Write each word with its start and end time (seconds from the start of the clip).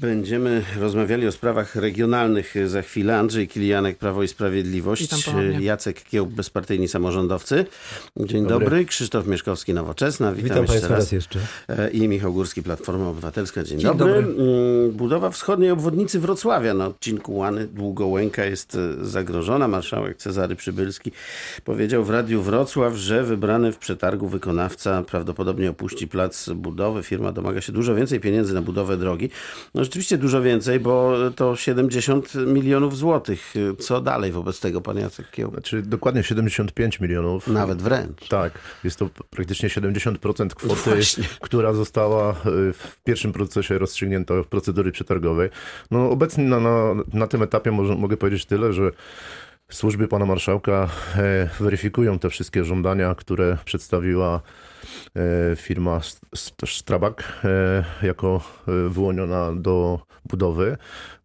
Będziemy 0.00 0.62
rozmawiali 0.78 1.26
o 1.26 1.32
sprawach 1.32 1.76
regionalnych 1.76 2.54
za 2.66 2.82
chwilę. 2.82 3.18
Andrzej 3.18 3.48
Kilianek, 3.48 3.98
Prawo 3.98 4.22
i 4.22 4.28
Sprawiedliwość. 4.28 5.08
Jacek 5.60 6.04
Kieł, 6.04 6.26
bezpartyjni 6.26 6.88
samorządowcy. 6.88 7.64
Dzień 8.16 8.46
Dobry. 8.46 8.64
dobry. 8.64 8.84
Krzysztof 8.84 9.26
Mieszkowski, 9.26 9.74
Nowoczesna. 9.74 10.32
Witam, 10.32 10.44
Witam 10.44 10.58
jeszcze 10.62 10.72
Państwa 10.72 10.94
raz. 10.94 11.04
raz 11.04 11.12
jeszcze. 11.12 11.38
E, 11.68 11.90
I 11.90 12.08
Michał 12.08 12.32
Górski, 12.32 12.62
Platforma 12.62 13.08
Obywatelska. 13.08 13.62
Dzień, 13.64 13.78
Dzień 13.78 13.88
dobry. 13.88 14.22
dobry. 14.22 14.42
Mm, 14.42 14.90
Budowa 14.92 15.30
wschodniej 15.30 15.70
obwodnicy 15.70 16.20
Wrocławia 16.20 16.74
na 16.74 16.86
odcinku 16.86 17.36
Łany 17.36 17.66
Długołęka 17.66 18.44
jest 18.44 18.74
e, 19.00 19.04
zagrożona. 19.04 19.68
Marszałek 19.68 20.16
Cezary 20.16 20.56
Przybylski 20.56 21.12
powiedział 21.64 22.04
w 22.04 22.10
Radiu 22.10 22.42
Wrocław, 22.42 22.94
że 22.94 23.24
wybrany 23.24 23.72
w 23.72 23.78
przetargu 23.78 24.28
wykonawca 24.28 25.02
prawdopodobnie 25.02 25.70
opuści 25.70 26.08
plac 26.08 26.48
budowy. 26.48 27.02
Firma 27.02 27.32
domaga 27.32 27.60
się 27.60 27.72
dużo 27.72 27.94
więcej 27.94 28.20
pieniędzy 28.20 28.54
na 28.54 28.62
budowę 28.62 28.96
drogi. 28.96 29.30
No 29.74 29.84
rzeczywiście 29.90 30.18
dużo 30.18 30.42
więcej, 30.42 30.80
bo 30.80 31.16
to 31.36 31.56
70 31.56 32.34
milionów 32.34 32.96
złotych. 32.96 33.54
Co 33.78 34.00
dalej 34.00 34.32
wobec 34.32 34.60
tego, 34.60 34.80
pan 34.80 34.98
Jacek 34.98 35.30
Kieł? 35.30 35.50
Znaczy 35.50 35.82
dokładnie 35.82 36.22
75 36.22 37.00
milionów. 37.00 37.48
Nawet 37.48 37.82
wręcz. 37.82 38.28
Tak, 38.28 38.58
jest 38.84 38.98
to 38.98 39.08
praktycznie 39.30 39.68
70% 39.68 40.48
kwoty, 40.48 40.90
Właśnie. 40.90 41.24
która 41.40 41.72
została 41.72 42.30
y, 42.32 42.34
w 42.72 42.96
pierwszym 43.04 43.32
procesie 43.32 43.78
rozstrzygnięta 43.78 44.42
w 44.42 44.46
procedury 44.46 44.92
przetargowej. 44.92 45.50
No 45.90 46.10
obecnie 46.10 46.44
na, 46.44 46.60
na, 46.60 46.94
na 47.12 47.26
tym 47.26 47.42
etapie 47.42 47.70
może, 47.70 47.94
mogę 47.94 48.16
powiedzieć 48.16 48.44
tyle, 48.46 48.72
że 48.72 48.90
służby 49.70 50.08
pana 50.08 50.26
marszałka 50.26 50.88
e, 51.16 51.48
weryfikują 51.60 52.18
te 52.18 52.30
wszystkie 52.30 52.64
żądania, 52.64 53.14
które 53.14 53.58
przedstawiła 53.64 54.40
firma 55.56 55.98
St- 55.98 56.20
St- 56.34 56.66
Strabag 56.66 57.40
e, 57.44 57.84
jako 58.06 58.40
e, 58.68 58.88
wyłoniona 58.88 59.52
do 59.54 60.00
budowy. 60.28 60.76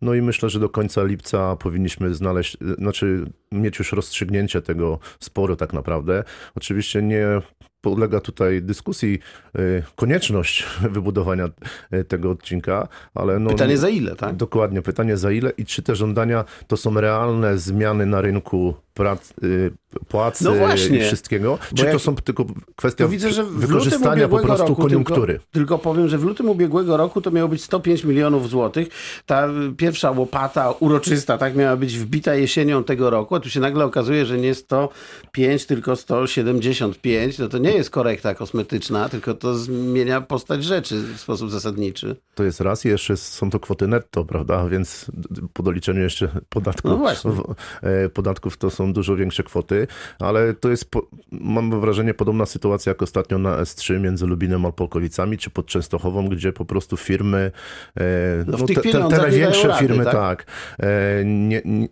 No 0.02 0.14
i 0.14 0.22
myślę, 0.22 0.50
że 0.50 0.60
do 0.60 0.70
końca 0.70 1.04
lipca 1.04 1.56
powinniśmy 1.56 2.16
znaleźć, 2.16 2.56
e, 2.56 2.74
znaczy 2.78 3.26
mieć 3.52 3.80
już 3.80 3.92
rozstrzygnięcie 3.92 4.62
tego 4.62 5.00
sporu 5.20 5.56
tak 5.56 5.74
naprawdę. 5.74 6.24
Oczywiście 6.56 7.02
nie 7.02 7.42
podlega 7.82 8.20
tutaj 8.20 8.62
dyskusji 8.62 9.20
e, 9.56 9.60
konieczność 9.96 10.66
wybudowania 10.96 11.50
e, 11.92 12.04
tego 12.04 12.32
odcinka, 12.32 12.88
ale 13.14 13.40
no... 13.40 13.50
Pytanie 13.50 13.78
za 13.78 13.90
ile, 13.90 14.16
tak? 14.16 14.36
Dokładnie, 14.36 14.82
pytanie 14.82 15.18
za 15.18 15.32
ile 15.32 15.50
i 15.50 15.66
czy 15.66 15.82
te 15.82 15.96
żądania 15.96 16.46
to 16.68 16.78
są 16.78 17.02
realne 17.02 17.58
zmiany 17.58 18.06
na 18.06 18.22
rynku 18.22 18.76
prac, 18.96 19.34
y, 19.44 19.72
płacy 20.08 20.44
No 20.44 20.54
właśnie. 20.54 20.98
i 20.98 21.02
wszystkiego, 21.02 21.60
czy 21.76 21.86
to 21.86 22.00
są 22.00 22.16
tylko 22.16 22.46
kwestia 22.76 23.08
widzę, 23.08 23.34
że 23.34 23.44
wykorzystania 23.44 24.28
po 24.28 24.40
prostu 24.40 24.68
roku, 24.68 24.82
koniunktury. 24.82 25.34
Tylko, 25.34 25.52
tylko 25.52 25.78
powiem, 25.78 26.08
że 26.08 26.18
w 26.18 26.24
lutym 26.24 26.50
ubiegłego 26.50 26.98
roku 26.98 27.22
to 27.22 27.32
miało 27.32 27.50
być 27.50 27.64
105 27.64 28.04
milionów 28.04 28.50
złotych. 28.50 28.88
Ta 29.26 29.48
pierwsza 29.78 30.12
łopata 30.12 30.72
uroczysta 30.72 31.38
tak 31.38 31.56
miała 31.56 31.78
być 31.78 31.98
wbita 31.98 32.36
jesienią 32.36 32.84
tego 32.84 33.10
roku, 33.10 33.36
a 33.36 33.40
tu 33.40 33.50
się 33.50 33.60
nagle 33.60 33.86
okazuje, 33.86 34.26
że 34.26 34.38
nie 34.38 34.56
105, 34.56 35.66
tylko 35.66 35.96
175. 35.96 37.40
No 37.40 37.48
to 37.48 37.58
nie 37.58 37.72
jest 37.72 37.90
korekta 37.90 38.36
kosmetyczna, 38.36 39.10
tylko 39.10 39.34
to 39.34 39.56
zmienia 39.56 40.22
postać 40.22 40.64
rzeczy 40.64 41.02
w 41.16 41.20
sposób 41.20 41.52
zasadniczy. 41.52 42.16
To 42.36 42.44
jest 42.44 42.62
raz 42.62 42.86
i 42.86 42.88
jeszcze 42.88 43.18
są 43.18 43.50
to 43.50 43.60
kwoty 43.60 43.88
netto, 43.88 44.26
prawda? 44.26 44.68
Więc 44.70 45.06
po 45.54 45.64
doliczeniu 45.64 46.02
jeszcze 46.02 46.30
podatków, 46.50 46.92
No 47.26 47.56
e, 47.82 48.10
podatków 48.10 48.58
to 48.58 48.70
są 48.70 48.85
dużo 48.94 49.16
większe 49.16 49.44
kwoty, 49.44 49.88
ale 50.20 50.54
to 50.54 50.70
jest, 50.70 50.92
mam 51.32 51.82
wrażenie, 51.82 52.14
podobna 52.14 52.46
sytuacja 52.46 52.90
jak 52.90 53.02
ostatnio 53.02 53.38
na 53.38 53.58
S3 53.58 54.00
między 54.00 54.26
Lubinem 54.26 54.66
a 54.66 54.72
Polkowicami, 54.72 55.38
czy 55.38 55.50
pod 55.50 55.66
Częstochową, 55.66 56.28
gdzie 56.28 56.54
po 56.54 56.66
prostu 56.66 56.98
firmy, 56.98 57.52
e, 57.98 58.02
No 58.48 58.58
no, 58.58 58.66
te, 58.66 58.74
te, 58.74 58.92
te 59.10 59.18
największe 59.18 59.68
rady, 59.68 59.80
firmy, 59.80 60.04
tak? 60.04 60.14
tak, 60.14 60.46
e, 60.80 61.26
nie, 61.26 61.62
nie, 61.66 61.88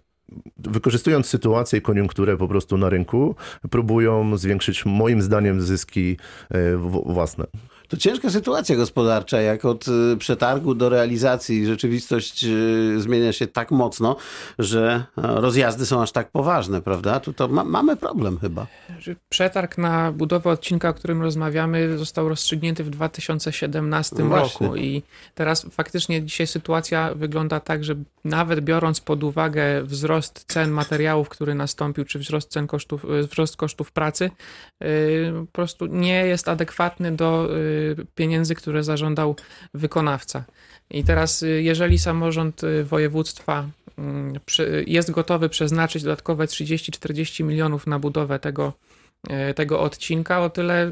wykorzystując 0.57 1.27
sytuację 1.27 1.79
i 1.79 1.81
koniunkturę 1.81 2.37
po 2.37 2.47
prostu 2.47 2.77
na 2.77 2.89
rynku, 2.89 3.35
próbują 3.69 4.37
zwiększyć 4.37 4.85
moim 4.85 5.21
zdaniem 5.21 5.61
zyski 5.61 6.17
e, 6.49 6.77
własne. 7.05 7.45
To 7.93 7.97
ciężka 7.97 8.29
sytuacja 8.29 8.75
gospodarcza, 8.75 9.41
jak 9.41 9.65
od 9.65 9.87
y, 9.87 10.17
przetargu 10.17 10.75
do 10.75 10.89
realizacji 10.89 11.65
rzeczywistość 11.65 12.43
y, 12.43 13.01
zmienia 13.01 13.33
się 13.33 13.47
tak 13.47 13.71
mocno, 13.71 14.15
że 14.59 15.03
e, 15.17 15.21
rozjazdy 15.41 15.85
są 15.85 16.01
aż 16.01 16.11
tak 16.11 16.31
poważne, 16.31 16.81
prawda? 16.81 17.19
Tu 17.19 17.33
to 17.33 17.47
ma, 17.47 17.63
mamy 17.63 17.95
problem 17.95 18.39
chyba. 18.39 18.67
Przetarg 19.29 19.77
na 19.77 20.11
budowę 20.11 20.49
odcinka, 20.49 20.89
o 20.89 20.93
którym 20.93 21.21
rozmawiamy, 21.21 21.97
został 21.97 22.29
rozstrzygnięty 22.29 22.83
w 22.83 22.89
2017 22.89 24.15
No 24.19 24.35
roku 24.35 24.75
i 24.75 25.03
teraz 25.35 25.65
faktycznie 25.71 26.23
dzisiaj 26.23 26.47
sytuacja 26.47 27.13
wygląda 27.15 27.59
tak, 27.59 27.83
że 27.83 27.95
nawet 28.25 28.61
biorąc 28.61 29.01
pod 29.01 29.23
uwagę 29.23 29.83
wzrost 29.83 30.45
cen 30.47 30.71
materiałów, 30.71 31.29
który 31.29 31.55
nastąpił, 31.55 32.05
czy 32.05 32.19
wzrost 32.19 32.49
cen 32.49 32.67
kosztów, 32.67 33.05
wzrost 33.29 33.57
kosztów 33.57 33.91
pracy, 33.91 34.31
y, 34.83 35.33
po 35.45 35.51
prostu 35.51 35.85
nie 35.85 36.25
jest 36.25 36.49
adekwatny 36.49 37.11
do 37.11 37.49
pieniędzy, 38.15 38.55
które 38.55 38.83
zażądał 38.83 39.35
wykonawca. 39.73 40.43
I 40.89 41.03
teraz, 41.03 41.43
y, 41.43 41.61
jeżeli 41.63 41.99
samorząd 41.99 42.63
y, 42.63 42.83
województwa 42.83 43.69
mm, 43.97 44.39
jest 44.87 45.11
gotowy 45.11 45.49
przeznaczyć 45.49 46.03
dodatkowe 46.03 46.45
30-40 46.45 47.43
milionów 47.43 47.87
na 47.87 47.99
budowę 47.99 48.39
tego, 48.39 48.73
tego 49.55 49.81
odcinka, 49.81 50.41
o 50.41 50.49
tyle 50.49 50.91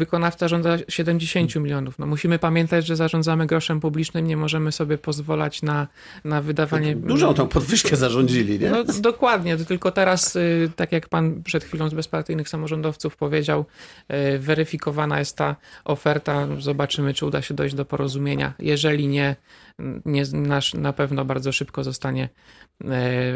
wykonawca 0.00 0.48
żąda 0.48 0.78
70 0.88 1.56
milionów. 1.56 1.98
No 1.98 2.06
musimy 2.06 2.38
pamiętać, 2.38 2.86
że 2.86 2.96
zarządzamy 2.96 3.46
groszem 3.46 3.80
publicznym, 3.80 4.26
nie 4.26 4.36
możemy 4.36 4.72
sobie 4.72 4.98
pozwalać 4.98 5.62
na, 5.62 5.88
na 6.24 6.42
wydawanie... 6.42 6.96
Dużą 6.96 7.34
tą 7.34 7.48
podwyżkę 7.48 7.96
zarządzili, 7.96 8.58
nie? 8.58 8.70
No, 8.70 8.84
dokładnie, 9.00 9.56
tylko 9.56 9.90
teraz, 9.90 10.36
y, 10.36 10.70
tak 10.76 10.92
jak 10.92 11.08
pan 11.08 11.42
przed 11.42 11.64
chwilą 11.64 11.88
z 11.88 11.94
bezpartyjnych 11.94 12.48
samorządowców 12.48 13.16
powiedział, 13.16 13.64
y, 14.34 14.38
weryfikowana 14.38 15.18
jest 15.18 15.36
ta 15.36 15.56
oferta. 15.84 16.48
Zobaczymy, 16.58 17.14
czy 17.14 17.26
uda 17.26 17.42
się 17.42 17.54
dojść 17.54 17.74
do 17.74 17.84
porozumienia. 17.84 18.52
Jeżeli 18.58 19.08
nie, 19.08 19.36
nie 20.04 20.22
nasz, 20.32 20.74
na 20.74 20.92
pewno 20.92 21.24
bardzo 21.24 21.52
szybko 21.52 21.84
zostanie 21.84 22.28
y, 22.80 22.86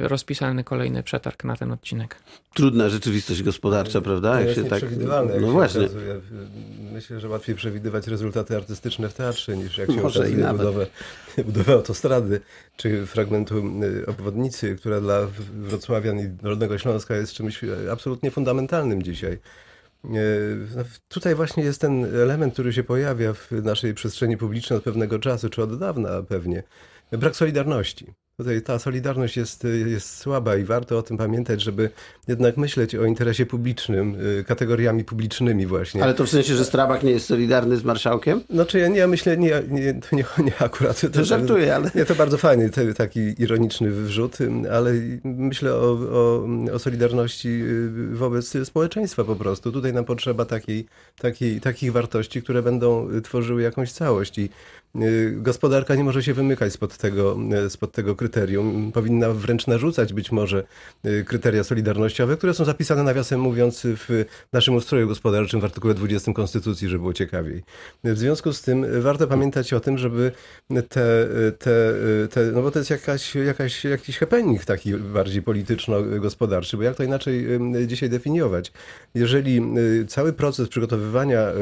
rozpisany 0.09 0.64
kolejny 0.64 1.03
przetarg 1.03 1.44
na 1.44 1.56
ten 1.56 1.72
odcinek. 1.72 2.16
Trudna 2.54 2.88
rzeczywistość 2.88 3.43
gospodarcza, 3.43 3.94
prawda? 4.03 4.32
To 4.32 4.38
Jak 4.38 4.49
jest 4.49 4.60
się 4.60 4.65
tak... 4.65 4.82
jak 4.82 4.91
No 5.00 5.41
się 5.41 5.53
właśnie. 5.53 5.81
okazuje. 5.81 6.21
Myślę, 6.93 7.21
że 7.21 7.28
łatwiej 7.28 7.55
przewidywać 7.55 8.06
rezultaty 8.06 8.56
artystyczne 8.56 9.09
w 9.09 9.15
teatrze, 9.15 9.56
niż 9.56 9.78
jak 9.78 9.91
się 9.91 10.00
Może 10.00 10.19
i 10.19 10.22
okazuje 10.22 10.44
nawet. 10.44 10.56
budowę, 10.59 10.87
budowę 11.53 11.72
autostrady, 11.72 12.41
czy 12.77 13.06
fragmentu 13.06 13.59
y, 13.82 14.06
obwodnicy, 14.06 14.77
która 14.77 15.00
dla 15.00 15.27
Wrocławian 15.55 16.19
i 16.19 16.28
Dolnego 16.28 16.78
Śląska 16.78 17.16
jest 17.16 17.32
czymś 17.32 17.65
y, 17.65 17.93
absolutnie 17.93 18.31
fundamentalnym 18.31 19.03
dzisiaj. 19.03 19.32
Y, 19.32 19.38
no, 20.76 20.84
Tutaj 21.09 21.34
właśnie 21.34 21.65
jest 21.65 21.81
ten 21.81 22.05
element, 22.05 22.53
który 22.53 22.72
się 22.72 22.84
pojawia 22.84 23.32
w 23.32 23.53
naszej 23.53 23.94
przestrzeni 23.94 24.37
publicznej 24.37 24.76
od 24.76 24.84
pewnego 24.84 25.19
czasu, 25.19 25.49
czy 25.50 25.62
od 25.62 25.78
dawna 25.78 26.22
pewnie. 26.22 26.62
Brak 27.12 27.37
solidarności. 27.37 28.15
Tutaj 28.37 28.62
ta 28.62 28.78
solidarność 28.78 29.37
jest, 29.37 29.67
jest 29.87 30.17
słaba 30.17 30.56
i 30.56 30.65
warto 30.65 30.99
o 30.99 31.03
tym 31.03 31.17
pamiętać, 31.17 31.62
żeby 31.62 31.91
jednak 32.28 32.56
myśleć 32.56 32.95
o 32.95 33.05
interesie 33.05 33.47
publicznym, 33.47 34.17
y, 34.41 34.45
kategoriami 34.45 35.05
publicznymi 35.05 35.67
właśnie. 35.67 36.03
Ale 36.03 36.15
to 36.15 36.25
w 36.25 36.28
sensie, 36.28 36.55
że 36.55 36.65
Strabak 36.65 37.03
nie 37.03 37.11
jest 37.11 37.27
solidarny 37.27 37.77
z 37.77 37.84
marszałkiem? 37.84 38.41
Znaczy 38.50 38.78
ja, 38.78 38.89
nie, 38.89 38.99
ja 38.99 39.06
myślę, 39.06 39.37
nie, 39.37 39.62
nie, 39.69 39.94
to 39.94 40.17
nie, 40.17 40.25
nie 40.47 40.59
akurat. 40.59 41.00
To 41.12 41.25
żartuję, 41.25 41.75
ale... 41.75 41.91
Nie, 41.94 42.05
to 42.05 42.15
bardzo 42.15 42.39
fajny 42.39 42.71
te, 42.71 42.94
taki 42.94 43.43
ironiczny 43.43 43.91
wrzut, 43.91 44.39
ale 44.73 44.93
myślę 45.25 45.75
o, 45.75 45.93
o, 45.93 46.47
o 46.73 46.78
solidarności 46.78 47.49
y, 47.49 48.17
wobec 48.17 48.56
społeczeństwa 48.65 49.25
po 49.25 49.37
prostu. 49.37 49.73
Tutaj 49.73 49.93
nam 49.93 50.05
potrzeba 50.05 50.44
takiej, 50.44 50.87
takiej, 51.19 51.61
takich 51.61 51.93
wartości, 51.93 52.43
które 52.43 52.62
będą 52.62 53.09
tworzyły 53.23 53.62
jakąś 53.62 53.93
całość 53.93 54.39
i 54.39 54.44
y, 54.44 54.84
gospodarka 55.32 55.94
nie 55.94 56.05
może 56.05 56.22
się 56.22 56.34
wymykać 56.34 56.72
spod 56.72 56.97
tego, 56.97 57.37
y, 57.67 57.70
spod 57.70 57.93
tego 57.93 58.17
kryterium. 58.17 58.93
Powinna 58.93 59.31
wręcz 59.31 59.67
narzucać 59.67 60.12
być 60.12 60.32
może 60.32 60.64
y, 61.06 61.25
kryteria 61.25 61.64
solidarnościowe, 61.64 62.37
które 62.37 62.55
są 62.55 62.64
zapisane 62.64 63.02
nawiasem 63.02 63.41
mówiąc 63.41 63.82
w 63.85 64.25
naszym 64.52 64.75
ustroju 64.75 65.08
gospodarczym 65.08 65.61
w 65.61 65.64
artykule 65.64 65.94
20 65.94 66.32
Konstytucji, 66.32 66.88
żeby 66.88 66.99
było 66.99 67.12
ciekawiej. 67.12 67.62
W 68.05 68.19
związku 68.19 68.52
z 68.52 68.62
tym 68.62 68.87
warto 69.02 69.26
pamiętać 69.26 69.73
o 69.73 69.81
tym, 69.81 69.99
żeby 69.99 70.32
te, 70.69 71.29
te, 71.58 71.93
te 72.31 72.44
no 72.52 72.62
bo 72.62 72.70
to 72.70 72.79
jest 72.79 72.91
jakaś, 72.91 73.35
jakaś, 73.35 73.85
jakiś 73.85 74.19
happening 74.19 74.64
taki 74.64 74.94
bardziej 74.94 75.43
polityczno-gospodarczy, 75.43 76.76
bo 76.76 76.82
jak 76.82 76.96
to 76.96 77.02
inaczej 77.02 77.55
y, 77.82 77.87
dzisiaj 77.87 78.11
definiować? 78.11 78.73
Jeżeli 79.14 79.61
y, 79.79 80.06
cały 80.06 80.32
proces 80.32 80.69
przygotowywania 80.69 81.49
y, 81.49 81.55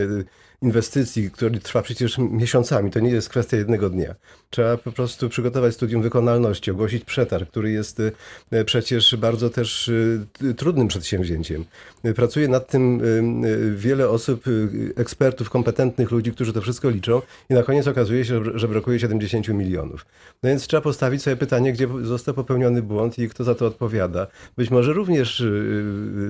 y, 0.00 0.24
inwestycji, 0.62 1.30
który 1.30 1.60
trwa 1.60 1.82
przecież 1.82 2.18
miesiącami, 2.18 2.90
to 2.90 3.00
nie 3.00 3.10
jest 3.10 3.28
kwestia 3.28 3.56
jednego 3.56 3.90
dnia. 3.90 4.14
Trzeba 4.50 4.76
po 4.76 4.92
prostu 4.92 5.28
przygotować 5.28 5.74
studium 5.74 6.02
wykonalności, 6.02 6.70
ogłosić 6.70 7.04
przetarg, 7.04 7.50
który 7.50 7.70
jest 7.70 8.02
e, 8.50 8.64
przecież 8.64 9.16
bardzo 9.16 9.50
też 9.50 9.90
e, 10.50 10.54
trudnym 10.54 10.88
przedsięwzięciem. 10.88 11.64
Pracuje 12.16 12.48
nad 12.48 12.68
tym 12.70 13.02
wiele 13.76 14.08
osób, 14.08 14.44
ekspertów, 14.96 15.50
kompetentnych 15.50 16.10
ludzi, 16.10 16.32
którzy 16.32 16.52
to 16.52 16.60
wszystko 16.60 16.90
liczą 16.90 17.22
i 17.50 17.54
na 17.54 17.62
koniec 17.62 17.86
okazuje 17.86 18.24
się, 18.24 18.42
że 18.54 18.68
brakuje 18.68 19.00
70 19.00 19.48
milionów. 19.48 20.06
No 20.42 20.48
więc 20.48 20.66
trzeba 20.66 20.80
postawić 20.80 21.22
sobie 21.22 21.36
pytanie, 21.36 21.72
gdzie 21.72 21.88
został 22.02 22.34
popełniony 22.34 22.82
błąd 22.82 23.18
i 23.18 23.28
kto 23.28 23.44
za 23.44 23.54
to 23.54 23.66
odpowiada. 23.66 24.26
Być 24.56 24.70
może 24.70 24.92
również 24.92 25.42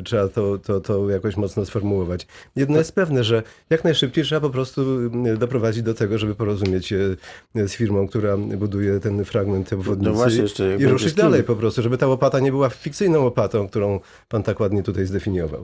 trzeba 0.05 0.29
to, 0.29 0.59
to, 0.59 0.81
to 0.81 1.11
jakoś 1.11 1.37
mocno 1.37 1.65
sformułować. 1.65 2.27
Jedno 2.57 2.79
jest 2.79 2.93
pewne, 2.95 3.25
że 3.25 3.43
jak 3.71 3.85
najszybciej 3.85 4.18
trzeba 4.25 4.41
po 4.41 4.51
prostu 4.51 5.11
doprowadzić 5.39 5.83
do 5.83 5.95
tego, 5.95 6.19
żeby 6.19 6.35
porozumieć 6.35 6.87
się 6.87 7.17
z 7.55 7.73
firmą, 7.73 8.09
która 8.09 8.37
buduje 8.37 9.01
ten 9.01 9.25
fragment 9.25 9.73
obwodnicy 9.73 10.11
No 10.11 10.17
właśnie, 10.17 10.43
jeszcze 10.43 10.77
i 10.77 10.87
ruszyć 10.87 11.15
dalej 11.15 11.45
po 11.45 11.57
prostu, 11.57 11.83
żeby 11.83 11.99
ta 11.99 12.07
łopata 12.07 12.41
nie 12.41 12.51
była 12.51 12.69
fikcyjną 12.69 13.23
łopatą, 13.23 13.69
którą 13.69 14.01
pan 14.29 14.43
tak 14.43 14.61
ładnie 14.61 14.83
tutaj 14.83 15.07
zdefiniował. 15.07 15.63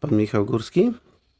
Pan 0.00 0.16
Michał 0.16 0.44
Górski? 0.44 0.92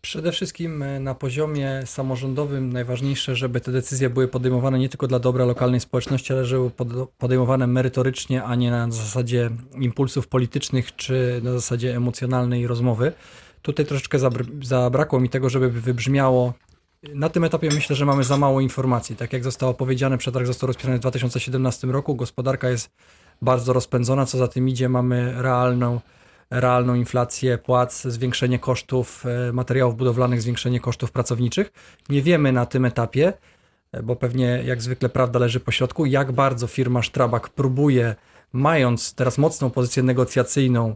Przede 0.02 0.32
wszystkim 0.32 0.82
e, 0.82 1.00
na 1.00 1.14
poziomie 1.14 1.82
samorządowym 1.86 2.72
najważniejsze, 2.72 3.36
żeby 3.36 3.60
te 3.60 3.72
decyzje 3.72 4.10
były 4.10 4.28
podejmowane 4.28 4.78
nie 4.78 4.88
tylko 4.88 5.06
dla 5.06 5.18
dobra 5.18 5.44
lokalnej 5.44 5.80
społeczności, 5.80 6.32
ale 6.32 6.44
żeby 6.44 6.70
pod- 6.70 7.10
podejmowane 7.18 7.66
merytorycznie, 7.66 8.44
a 8.44 8.54
nie 8.54 8.70
na 8.70 8.90
zasadzie 8.90 9.50
impulsów 9.74 10.28
politycznych 10.28 10.96
czy 10.96 11.40
na 11.44 11.52
zasadzie 11.52 11.96
emocjonalnej 11.96 12.66
rozmowy. 12.66 13.12
Tutaj 13.62 13.86
troszeczkę 13.86 14.18
zabr- 14.18 14.64
zabrakło 14.64 15.20
mi 15.20 15.28
tego, 15.28 15.48
żeby 15.48 15.70
wybrzmiało. 15.70 16.54
Na 17.14 17.28
tym 17.28 17.44
etapie 17.44 17.68
myślę, 17.74 17.96
że 17.96 18.06
mamy 18.06 18.24
za 18.24 18.36
mało 18.36 18.60
informacji. 18.60 19.16
Tak 19.16 19.32
jak 19.32 19.44
zostało 19.44 19.74
powiedziane, 19.74 20.18
przetarg 20.18 20.46
został 20.46 20.66
rozpisany 20.66 20.96
w 20.96 21.00
2017 21.00 21.86
roku. 21.86 22.14
Gospodarka 22.14 22.70
jest 22.70 22.90
bardzo 23.42 23.72
rozpędzona. 23.72 24.26
Co 24.26 24.38
za 24.38 24.48
tym 24.48 24.68
idzie, 24.68 24.88
mamy 24.88 25.42
realną 25.42 26.00
realną 26.50 26.94
inflację 26.94 27.58
płac, 27.58 28.02
zwiększenie 28.02 28.58
kosztów 28.58 29.26
e, 29.26 29.52
materiałów 29.52 29.96
budowlanych, 29.96 30.42
zwiększenie 30.42 30.80
kosztów 30.80 31.12
pracowniczych. 31.12 31.72
Nie 32.08 32.22
wiemy 32.22 32.52
na 32.52 32.66
tym 32.66 32.84
etapie, 32.84 33.32
e, 33.92 34.02
bo 34.02 34.16
pewnie 34.16 34.62
jak 34.66 34.82
zwykle 34.82 35.08
prawda 35.08 35.38
leży 35.38 35.60
po 35.60 35.70
środku, 35.70 36.06
jak 36.06 36.32
bardzo 36.32 36.66
firma 36.66 37.02
Strabag 37.02 37.48
próbuje, 37.48 38.14
mając 38.52 39.14
teraz 39.14 39.38
mocną 39.38 39.70
pozycję 39.70 40.02
negocjacyjną, 40.02 40.94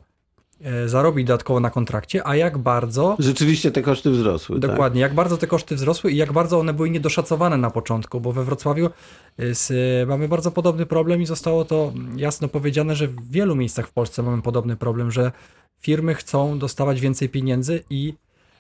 zarobić 0.86 1.26
dodatkowo 1.26 1.60
na 1.60 1.70
kontrakcie, 1.70 2.26
a 2.26 2.36
jak 2.36 2.58
bardzo 2.58 3.16
Rzeczywiście 3.18 3.70
te 3.70 3.82
koszty 3.82 4.10
wzrosły. 4.10 4.60
tak? 4.60 4.70
Dokładnie. 4.70 5.00
Jak 5.00 5.14
bardzo 5.14 5.36
te 5.36 5.46
koszty 5.46 5.74
wzrosły 5.74 6.12
i 6.12 6.16
jak 6.16 6.32
bardzo 6.32 6.58
one 6.58 6.72
były 6.72 6.90
niedoszacowane 6.90 7.56
na 7.56 7.70
początku, 7.70 8.20
bo 8.20 8.32
we 8.32 8.44
Wrocławiu 8.44 8.90
y, 9.40 9.54
z, 9.54 9.72
mamy 10.08 10.28
bardzo 10.28 10.50
podobny 10.50 10.86
problem 10.86 11.22
i 11.22 11.26
zostało 11.26 11.64
to 11.64 11.92
jasno 12.16 12.48
powiedziane, 12.48 12.96
że 12.96 13.08
w 13.08 13.30
wielu 13.30 13.56
miejscach 13.56 13.88
w 13.88 13.92
Polsce 13.92 14.22
mamy 14.22 14.42
podobny 14.42 14.76
problem, 14.76 15.10
że 15.10 15.32
firmy 15.80 16.14
chcą 16.14 16.58
dostawać 16.58 17.00
więcej 17.00 17.28
pieniędzy 17.28 17.84
i 17.90 18.14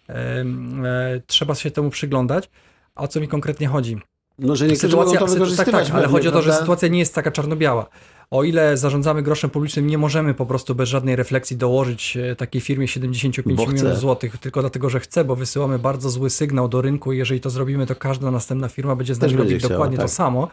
em, 0.08 0.84
e, 0.86 1.20
trzeba 1.26 1.54
się 1.54 1.70
temu 1.70 1.90
przyglądać. 1.90 2.50
A 2.94 3.02
o 3.02 3.08
co 3.08 3.20
mi 3.20 3.28
konkretnie 3.28 3.68
chodzi? 3.68 3.98
No, 4.38 4.56
że 4.56 4.66
niektórzy 4.66 4.96
mogą 4.96 5.12
to 5.12 5.18
tak, 5.18 5.30
wykorzystywać. 5.30 5.86
tak, 5.86 5.96
ale 5.96 6.08
chodzi 6.08 6.28
o 6.28 6.32
to, 6.32 6.42
że 6.42 6.52
sytuacja 6.52 6.88
nie 6.88 6.98
jest 6.98 7.14
taka 7.14 7.30
czarno-biała. 7.30 7.86
O 8.34 8.44
ile 8.44 8.76
zarządzamy 8.76 9.22
groszem 9.22 9.50
publicznym, 9.50 9.86
nie 9.86 9.98
możemy 9.98 10.34
po 10.34 10.46
prostu 10.46 10.74
bez 10.74 10.88
żadnej 10.88 11.16
refleksji 11.16 11.56
dołożyć 11.56 12.16
e, 12.16 12.36
takiej 12.36 12.60
firmie 12.60 12.88
75 12.88 13.56
Bo 13.56 13.66
chce. 13.66 13.74
milionów 13.74 13.98
złotych, 13.98 14.38
tylko 14.38 14.60
dlatego, 14.60 14.90
że 14.90 15.00
chce, 15.00 15.24
bo 15.24 15.36
wysyłamy 15.36 15.78
bardzo 15.78 16.10
zły 16.10 16.30
sygnał 16.30 16.68
do 16.68 16.82
rynku 16.82 17.12
i 17.12 17.18
jeżeli 17.18 17.40
to 17.40 17.50
zrobimy, 17.50 17.86
to 17.86 17.96
każda 17.96 18.30
następna 18.30 18.68
firma 18.68 18.96
będzie 18.96 19.14
z 19.14 19.20
nami 19.20 19.36
robić 19.36 19.58
chciała, 19.58 19.72
dokładnie 19.72 19.96
tak. 19.96 20.06
to 20.06 20.12
samo. 20.12 20.48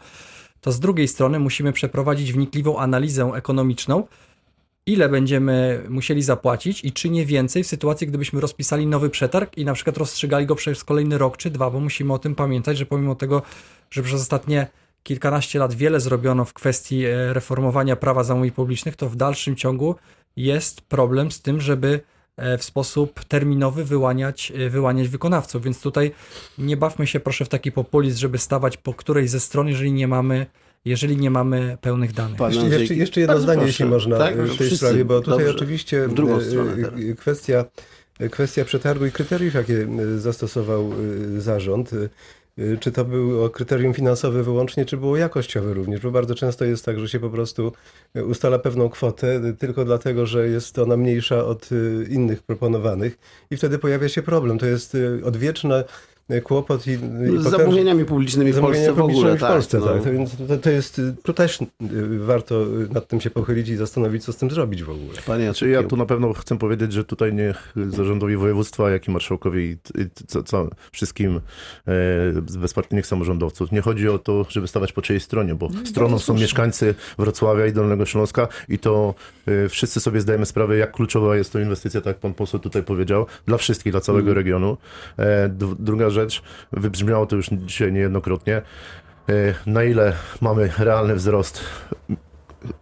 To 0.60 0.72
z 0.72 0.80
drugiej 0.80 1.08
strony 1.08 1.38
musimy 1.38 1.72
przeprowadzić 1.72 2.32
wnikliwą 2.32 2.78
analizę 2.78 3.32
ekonomiczną, 3.34 4.06
ile 4.86 5.08
będziemy 5.08 5.84
musieli 5.88 6.22
zapłacić 6.22 6.84
i 6.84 6.92
czy 6.92 7.10
nie 7.10 7.26
więcej 7.26 7.64
w 7.64 7.66
sytuacji, 7.66 8.06
gdybyśmy 8.06 8.40
rozpisali 8.40 8.86
nowy 8.86 9.10
przetarg 9.10 9.58
i 9.58 9.64
na 9.64 9.74
przykład 9.74 9.96
rozstrzygali 9.96 10.46
go 10.46 10.54
przez 10.54 10.84
kolejny 10.84 11.18
rok 11.18 11.36
czy 11.36 11.50
dwa, 11.50 11.70
bo 11.70 11.80
musimy 11.80 12.12
o 12.12 12.18
tym 12.18 12.34
pamiętać, 12.34 12.78
że 12.78 12.86
pomimo 12.86 13.14
tego, 13.14 13.42
że 13.90 14.02
przez 14.02 14.20
ostatnie 14.20 14.66
kilkanaście 15.02 15.58
lat 15.58 15.74
wiele 15.74 16.00
zrobiono 16.00 16.44
w 16.44 16.52
kwestii 16.52 17.04
e, 17.04 17.32
reformowania 17.32 17.96
prawa 17.96 18.24
zamówień 18.24 18.50
publicznych, 18.52 18.96
to 18.96 19.08
w 19.08 19.16
dalszym 19.16 19.56
ciągu 19.56 19.94
jest 20.36 20.80
problem 20.80 21.32
z 21.32 21.42
tym, 21.42 21.60
żeby 21.60 22.00
e, 22.36 22.58
w 22.58 22.64
sposób 22.64 23.24
terminowy 23.24 23.84
wyłaniać, 23.84 24.52
e, 24.56 24.70
wyłaniać 24.70 25.08
wykonawców. 25.08 25.62
Więc 25.64 25.80
tutaj 25.80 26.12
nie 26.58 26.76
bawmy 26.76 27.06
się 27.06 27.20
proszę 27.20 27.44
w 27.44 27.48
taki 27.48 27.72
populizm, 27.72 28.18
żeby 28.18 28.38
stawać 28.38 28.76
po 28.76 28.94
którejś 28.94 29.30
ze 29.30 29.40
stron, 29.40 29.68
jeżeli 29.68 29.92
nie 29.92 30.08
mamy, 30.08 30.46
jeżeli 30.84 31.16
nie 31.16 31.30
mamy 31.30 31.78
pełnych 31.80 32.12
danych. 32.12 32.36
Pan 32.36 32.52
Jeszcze, 32.52 32.68
jeszcze, 32.78 32.94
jeszcze 32.94 33.20
jedno 33.20 33.32
Bardzo 33.34 33.42
zdanie, 33.44 33.56
proszę. 33.58 33.68
jeśli 33.68 33.84
można 33.84 34.18
Tak, 34.18 34.34
w 34.36 34.46
tej 34.48 34.56
wszyscy. 34.56 34.76
sprawie, 34.76 35.04
bo 35.04 35.20
tutaj 35.20 35.38
Dobrze. 35.38 35.54
oczywiście 35.54 36.08
W 36.08 36.14
drugą 36.14 36.40
stronę 36.40 36.76
teraz. 36.76 37.00
kwestia, 37.18 37.64
kwestia 38.30 38.64
przetargu 38.64 39.06
i 39.06 39.10
kryteriów, 39.12 39.54
jakie 39.54 39.86
zastosował 40.18 40.90
zarząd. 41.38 41.90
E, 42.58 42.76
Czy 42.76 42.92
to 42.92 43.04
było 43.04 43.50
kryterium 43.50 43.94
finansowe 43.94 44.42
wyłącznie, 44.42 44.84
czy 44.84 44.96
było 44.96 45.16
jakościowe 45.16 45.74
również? 45.74 46.00
Bo 46.00 46.10
bardzo 46.10 46.34
często 46.34 46.64
jest 46.64 46.84
tak, 46.84 47.00
że 47.00 47.08
się 47.08 47.20
po 47.20 47.30
prostu 47.30 47.72
ustala 48.28 48.58
pewną 48.58 48.88
kwotę 48.88 49.34
e, 49.36 49.52
tylko 49.52 49.84
dlatego, 49.84 50.26
że 50.26 50.48
jest 50.48 50.78
ona 50.78 50.96
mniejsza 50.96 51.44
od 51.44 51.68
innych 52.08 52.42
proponowanych 52.42 53.18
i 53.50 53.56
wtedy 53.56 53.78
pojawia 53.78 54.08
się 54.08 54.22
problem. 54.22 54.58
To 54.58 54.66
jest 54.66 54.96
odwieczny 55.24 55.74
e, 55.74 55.84
kłopot 56.44 56.86
i, 56.86 56.90
i 56.90 56.96
Z 56.96 57.00
potężny- 57.00 57.50
zamówieniami 57.50 58.04
publicznymi 58.04 58.52
w 58.52 58.60
Polsce 58.60 58.86
w 58.86 58.90
ogóle. 58.90 59.02
publicznymi 59.02 59.36
w 59.36 59.40
tak, 59.40 59.52
Polsce, 59.52 59.78
no. 59.78 59.86
tak. 59.86 60.02
To, 60.02 60.12
więc 60.12 60.36
to, 60.48 60.56
to 60.56 60.70
jest, 60.70 61.00
to 61.22 61.32
też 61.32 61.60
y, 61.60 61.66
warto 62.18 62.62
y, 62.62 62.88
nad 62.94 63.08
tym 63.08 63.20
się 63.20 63.30
pochylić 63.30 63.68
i 63.68 63.76
zastanowić, 63.76 64.24
co 64.24 64.32
z 64.32 64.36
tym 64.36 64.50
zrobić 64.50 64.82
w 64.82 64.90
ogóle. 64.90 65.18
Panie 65.26 65.44
Znaczy 65.44 65.68
ja 65.68 65.82
tu 65.82 65.96
na 65.96 66.06
pewno 66.06 66.32
chcę 66.32 66.58
powiedzieć, 66.58 66.92
że 66.92 67.04
tutaj 67.04 67.34
niech 67.34 67.74
zarządowi 67.88 68.36
województwa, 68.36 68.90
jak 68.90 69.08
i 69.08 69.10
marszałkowi 69.10 69.60
i, 69.60 70.00
i 70.00 70.06
co, 70.26 70.42
co, 70.42 70.68
wszystkim 70.92 71.40
e, 71.86 72.58
bezpartyjnych 72.58 73.06
samorządowców. 73.06 73.72
Nie 73.72 73.80
chodzi 73.80 74.08
o 74.08 74.18
to, 74.18 74.46
żeby 74.48 74.68
stawać 74.68 74.92
po 74.92 75.02
czyjej 75.02 75.20
stronie, 75.20 75.54
bo 75.54 75.68
stroną 75.84 76.18
są 76.18 76.34
mieszkańcy 76.34 76.94
Wrocławia 77.18 77.66
i 77.66 77.72
Dolnego 77.72 78.06
Śląska 78.06 78.48
i 78.68 78.78
to 78.78 79.14
e, 79.46 79.68
wszyscy 79.68 80.00
sobie 80.00 80.20
zdajemy 80.20 80.46
sprawę, 80.46 80.76
jak 80.76 80.92
kluczowa 80.92 81.36
jest 81.36 81.52
to 81.52 81.60
inwestycja, 81.60 82.00
tak 82.00 82.06
jak 82.06 82.18
pan 82.18 82.34
poseł 82.34 82.60
tutaj 82.60 82.82
powiedział, 82.82 83.26
dla 83.46 83.58
wszystkich, 83.58 83.92
dla 83.92 84.00
całego 84.00 84.34
regionu. 84.34 84.76
E, 85.18 85.48
druga 85.78 86.10
rzecz, 86.12 86.42
wybrzmiało 86.72 87.26
to 87.26 87.36
już 87.36 87.48
dzisiaj 87.52 87.92
niejednokrotnie, 87.92 88.56
e, 88.56 88.62
na 89.66 89.84
ile 89.84 90.12
mamy 90.40 90.70
realny 90.78 91.14
wzrost 91.14 91.64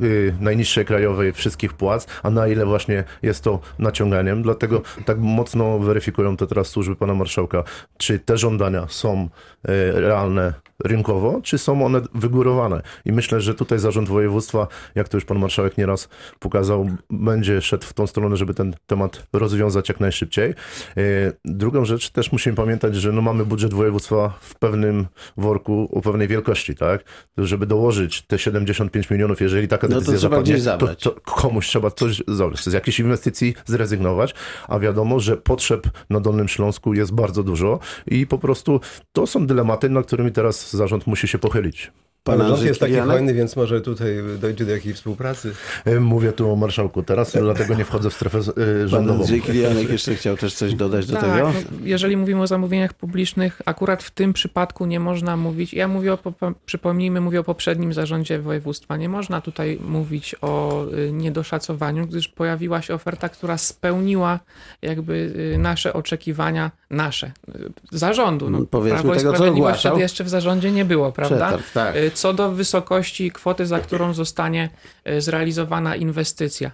y, 0.00 0.34
najniższej 0.40 0.84
krajowej 0.84 1.32
wszystkich 1.32 1.72
płac, 1.72 2.06
a 2.22 2.30
na 2.30 2.48
ile 2.48 2.66
właśnie 2.66 3.04
jest 3.22 3.44
to 3.44 3.60
naciąganiem. 3.78 4.42
Dlatego 4.42 4.82
tak 5.04 5.18
mocno 5.18 5.78
weryfikują 5.78 6.36
to 6.36 6.46
teraz 6.46 6.68
służby 6.68 6.96
pana 6.96 7.14
marszałka, 7.14 7.64
czy 7.98 8.18
te 8.18 8.38
żądania 8.38 8.86
są 8.88 9.28
y, 9.68 10.00
realne 10.00 10.54
rynkowo, 10.84 11.40
czy 11.42 11.58
są 11.58 11.84
one 11.84 12.00
wygórowane. 12.14 12.82
I 13.04 13.12
myślę, 13.12 13.40
że 13.40 13.54
tutaj 13.54 13.78
zarząd 13.78 14.08
województwa, 14.08 14.66
jak 14.94 15.08
to 15.08 15.16
już 15.16 15.24
pan 15.24 15.38
marszałek 15.38 15.78
nieraz 15.78 16.08
pokazał, 16.38 16.90
będzie 17.10 17.62
szedł 17.62 17.86
w 17.86 17.92
tą 17.92 18.06
stronę, 18.06 18.36
żeby 18.36 18.54
ten 18.54 18.74
temat 18.86 19.26
rozwiązać 19.32 19.88
jak 19.88 20.00
najszybciej. 20.00 20.54
Y, 20.98 21.32
Drugą 21.44 21.84
rzecz 21.84 22.10
też 22.10 22.32
musimy 22.32 22.56
pamiętać, 22.56 22.96
że 22.96 23.12
no 23.12 23.22
mamy 23.22 23.44
budżet 23.44 23.74
województwa 23.74 24.38
w 24.40 24.54
pewnym 24.54 25.06
worku 25.36 25.88
o 25.92 26.00
pewnej 26.02 26.28
wielkości, 26.28 26.74
tak? 26.74 27.04
Żeby 27.38 27.66
dołożyć 27.66 28.22
te 28.22 28.38
75 28.38 29.10
milionów, 29.10 29.40
jeżeli 29.40 29.68
taka 29.70 29.88
No 29.88 29.94
to 29.94 30.00
decyzja 30.00 30.18
zapadnie, 30.18 30.58
to, 30.78 30.96
to 30.96 31.20
komuś 31.20 31.66
trzeba 31.68 31.90
coś 31.90 32.22
zabrać, 32.28 32.64
z 32.64 32.72
jakiejś 32.72 33.00
inwestycji 33.00 33.54
zrezygnować, 33.66 34.34
a 34.68 34.78
wiadomo, 34.78 35.20
że 35.20 35.36
potrzeb 35.36 35.86
na 36.10 36.20
Dolnym 36.20 36.48
Śląsku 36.48 36.94
jest 36.94 37.12
bardzo 37.12 37.42
dużo 37.42 37.78
i 38.06 38.26
po 38.26 38.38
prostu 38.38 38.80
to 39.12 39.26
są 39.26 39.46
dylematy, 39.46 39.88
nad 39.88 40.06
którymi 40.06 40.32
teraz 40.32 40.72
zarząd 40.72 41.06
musi 41.06 41.28
się 41.28 41.38
pochylić. 41.38 41.92
Pan 42.24 42.38
rząd 42.38 42.50
Andrzej 42.50 42.68
jest 42.68 42.80
taki 42.80 42.94
hojny, 42.94 43.34
więc 43.34 43.56
może 43.56 43.80
tutaj 43.80 44.14
dojdzie 44.40 44.64
do 44.64 44.72
jakiejś 44.72 44.96
współpracy. 44.96 45.52
E, 45.84 46.00
Mówię 46.00 46.32
tu 46.32 46.52
o 46.52 46.56
marszałku 46.56 47.02
teraz, 47.02 47.32
dlatego 47.32 47.74
nie 47.74 47.84
wchodzę 47.84 48.10
w 48.10 48.14
strefę 48.14 48.38
e, 48.38 48.42
Pan 48.42 48.88
rządową. 48.88 49.18
Andrzej 49.18 49.42
Kilianek 49.42 49.90
jeszcze 49.90 50.14
chciał 50.14 50.36
też 50.36 50.54
coś 50.54 50.74
dodać 50.74 51.06
do 51.06 51.12
tak, 51.12 51.22
tego. 51.22 51.48
no, 51.48 51.52
jeżeli 51.82 52.16
mówimy 52.16 52.42
o 52.42 52.46
zamówieniach 52.46 52.94
publicznych, 52.94 53.62
akurat 53.64 54.02
w 54.02 54.10
tym 54.10 54.32
przypadku 54.32 54.86
nie 54.86 55.00
można 55.00 55.36
mówić, 55.36 55.74
ja 55.74 55.88
mówię 55.88 56.12
o, 56.12 56.18
przypomnijmy, 56.66 57.20
mówię 57.20 57.40
o 57.40 57.44
poprzednim 57.44 57.92
zarządzie 57.92 58.38
województwa, 58.38 58.96
nie 58.96 59.08
można 59.08 59.40
tutaj 59.40 59.78
mówić 59.88 60.36
o 60.42 60.84
y, 60.86 61.12
niedoszacowaniu, 61.12 62.06
gdyż 62.06 62.28
pojawiła 62.28 62.82
się 62.82 62.94
oferta, 62.94 63.28
która 63.28 63.58
spełniła 63.58 64.40
jakby 64.82 65.32
y, 65.54 65.58
nasze 65.58 65.92
oczekiwania, 65.92 66.70
nasze, 66.90 67.32
y, 67.48 67.72
zarządu. 67.90 68.50
No, 68.50 68.58
powiedzmy 68.70 69.00
Prawo 69.00 69.14
i 69.14 69.18
tego, 69.18 69.30
co 69.30 69.36
Sprawiedliwość 69.36 69.80
wtedy 69.80 70.00
jeszcze 70.00 70.24
w 70.24 70.28
zarządzie 70.28 70.72
nie 70.72 70.84
było, 70.84 71.12
prawda? 71.12 71.36
Przetarg, 71.36 71.72
tak. 71.72 71.96
Co 72.14 72.32
do 72.32 72.52
wysokości 72.52 73.30
kwoty, 73.30 73.66
za 73.66 73.80
którą 73.80 74.14
zostanie 74.14 74.68
y, 75.08 75.20
zrealizowana 75.20 75.96
inwestycja. 75.96 76.70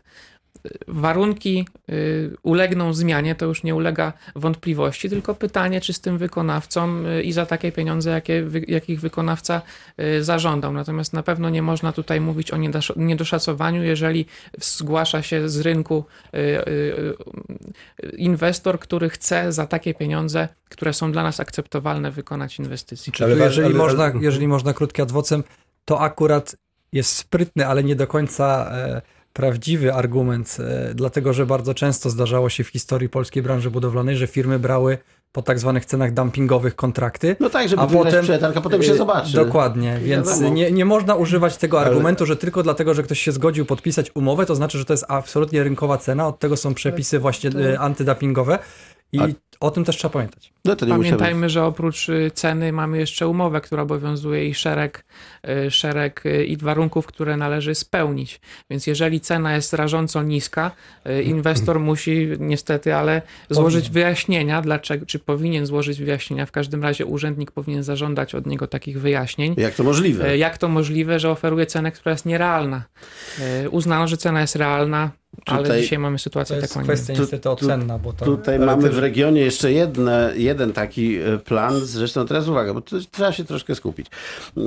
Warunki 0.88 1.68
y, 1.90 2.37
ulegną 2.42 2.94
zmianie, 2.94 3.35
to 3.35 3.46
już 3.46 3.62
nie 3.62 3.75
ulega 3.75 4.12
wątpliwości, 4.37 5.11
tylko 5.11 5.35
pytanie, 5.35 5.80
czy 5.80 5.92
z 5.92 6.00
tym 6.00 6.18
wykonawcą 6.18 7.06
y, 7.06 7.23
i 7.23 7.32
za 7.32 7.46
takie 7.46 7.73
pieniądze, 7.73 8.11
jakie, 8.11 8.44
jakich 8.68 9.00
wykonawca 9.00 9.62
y, 10.00 10.25
zażądał. 10.25 10.73
Natomiast 10.73 11.12
na 11.12 11.23
pewno 11.23 11.50
nie 11.50 11.62
można 11.62 11.92
tutaj 11.92 12.20
mówić 12.20 12.50
o 12.50 12.56
niedosza- 12.56 12.96
niedoszacowaniu, 12.96 13.82
jeżeli 13.82 14.26
zgłasza 14.61 15.23
się 15.23 15.49
z 15.49 15.61
rynku 15.61 16.04
inwestor, 18.16 18.78
który 18.78 19.11
chce 19.11 19.52
za 19.52 19.66
takie 19.66 19.94
pieniądze, 19.94 20.49
które 20.68 20.92
są 20.92 21.12
dla 21.12 21.23
nas 21.23 21.40
akceptowalne, 21.40 22.11
wykonać 22.11 22.58
inwestycję. 22.58 23.12
Czy 23.12 23.25
Ale 23.25 23.37
jeżeli, 23.37 23.66
ale- 23.66 23.75
można, 23.76 24.04
ale- 24.04 24.14
jeżeli 24.20 24.49
można 24.49 24.75
krótkie 24.75 25.02
adwocem, 25.02 25.44
to 25.85 26.00
akurat 26.00 26.56
jest 26.92 27.16
sprytny, 27.16 27.66
ale 27.66 27.85
nie 27.85 27.96
do 27.96 28.06
końca 28.06 28.70
e, 28.73 29.02
prawdziwy 29.40 29.95
argument, 29.95 30.57
e, 30.61 30.95
dlatego 30.95 31.33
że 31.33 31.47
bardzo 31.47 31.75
często 31.75 32.11
zdarzało 32.11 32.49
się 32.49 32.64
w 32.64 32.69
historii 32.69 33.09
polskiej 33.09 33.43
branży 33.43 33.71
budowlanej, 33.71 34.16
że 34.16 34.26
firmy 34.26 34.59
brały 34.59 34.99
po 35.33 35.43
tak 35.43 35.59
zwanych 35.59 35.85
cenach 35.85 36.14
dumpingowych 36.14 36.76
kontrakty. 36.76 37.37
No 37.40 37.50
tak, 37.50 37.69
żeby 37.69 37.83
A 37.83 37.87
potem- 37.87 38.25
przetarg, 38.25 38.57
a 38.57 38.61
potem 38.61 38.83
się 38.83 38.93
Y, 38.93 38.97
zobaczy. 38.97 39.33
Dokładnie, 39.37 39.99
więc 40.02 40.40
nie, 40.40 40.71
nie 40.73 40.85
można 40.85 41.14
używać 41.14 41.57
tego 41.57 41.78
Ale- 41.81 41.87
argumentu, 41.88 42.26
że 42.26 42.37
tylko 42.37 42.62
dlatego, 42.62 42.95
że 42.95 43.02
ktoś 43.02 43.21
się 43.21 43.33
zgodził 43.33 43.66
podpisać 43.66 44.11
umowę, 44.14 44.47
to 44.47 44.55
znaczy, 44.55 44.78
że 44.78 44.85
to 44.85 44.93
jest 44.93 45.05
absolutnie 45.09 45.62
rynkowa 45.62 45.99
cena, 45.99 46.28
od 46.28 46.38
tego 46.38 46.57
są 46.57 46.75
przepisy 46.75 47.19
właśnie 47.19 47.50
y, 47.50 47.78
antydumpingowe 47.78 48.59
i 49.12 49.21
A- 49.21 49.26
o 49.61 49.71
tym 49.71 49.85
też 49.85 49.97
trzeba 49.97 50.12
pamiętać. 50.12 50.52
No 50.66 50.76
to 50.76 50.87
nie 50.87 50.94
musimy. 50.94 51.16
Pamiętajmy, 51.16 51.50
że 51.50 51.64
oprócz 51.64 52.08
y, 52.08 52.30
ceny 52.35 52.73
mamy 52.73 52.99
jeszcze 52.99 53.28
umowę, 53.28 53.61
która 53.61 53.82
obowiązuje 53.82 54.49
i 54.49 54.54
szereg, 54.54 55.04
y, 55.66 55.70
szereg 55.70 56.26
y, 56.26 56.44
i 56.44 56.56
warunków, 56.56 57.06
które 57.06 57.37
należy 57.37 57.75
spełnić. 57.75 58.40
Więc 58.70 58.87
jeżeli 58.87 59.20
cena 59.20 59.54
jest 59.54 59.73
rażąco 59.73 60.23
niska, 60.23 60.70
inwestor 61.25 61.80
musi 61.90 62.28
niestety, 62.38 62.94
ale 62.94 63.23
złożyć 63.50 63.85
Powinien. 63.85 63.92
wyjaśnienia, 63.92 64.62
dlaczego, 64.62 65.06
czy 65.06 65.18
powinien 65.18 65.66
złożyć 65.66 66.02
wyjaśnienia. 66.02 66.46
W 66.46 66.52
każdym 66.52 66.82
razie 66.82 67.06
urzędnik 67.06 67.50
powinien 67.50 67.82
zażądać 67.82 68.35
od 68.35 68.46
niego 68.46 68.66
takich 68.66 69.00
wyjaśnień. 69.00 69.54
Jak 69.58 69.75
to 69.75 69.85
możliwe? 69.85 70.38
Jak 70.38 70.58
to 70.58 70.68
możliwe, 70.68 71.18
że 71.18 71.30
oferuje 71.30 71.66
cenę, 71.66 71.92
która 71.92 72.12
jest 72.12 72.26
nierealna? 72.26 72.82
Uznano, 73.70 74.08
że 74.08 74.16
cena 74.16 74.40
jest 74.40 74.56
realna, 74.56 75.11
ale 75.46 75.62
Tutaj- 75.62 75.80
dzisiaj 75.82 75.99
mamy 75.99 76.16
To 76.16 76.23
sytuację 76.23 76.56
jest 76.56 76.68
taką. 76.68 76.80
a 76.80 76.82
nie. 76.82 76.87
kwestia 76.88 77.14
Tu- 77.14 77.20
niestety 77.20 77.50
ocenna, 77.50 77.99
bo 77.99 78.12
to... 78.12 78.25
Tutaj 78.25 78.56
Ale 78.56 78.66
mamy 78.66 78.82
też- 78.82 78.94
w 78.94 78.99
regionie 78.99 79.40
jeszcze 79.40 79.73
jedne, 79.73 80.32
jeden 80.56 80.72
taki 80.72 81.16
e, 81.16 81.38
plan, 81.38 81.80
zresztą 81.80 82.26
teraz 82.26 82.48
uwaga, 82.48 82.75
bo 82.75 82.80
trzeba 83.10 83.32
się 83.32 83.44
troszkę 83.44 83.75
skupić. 83.75 84.06
E, 84.56 84.60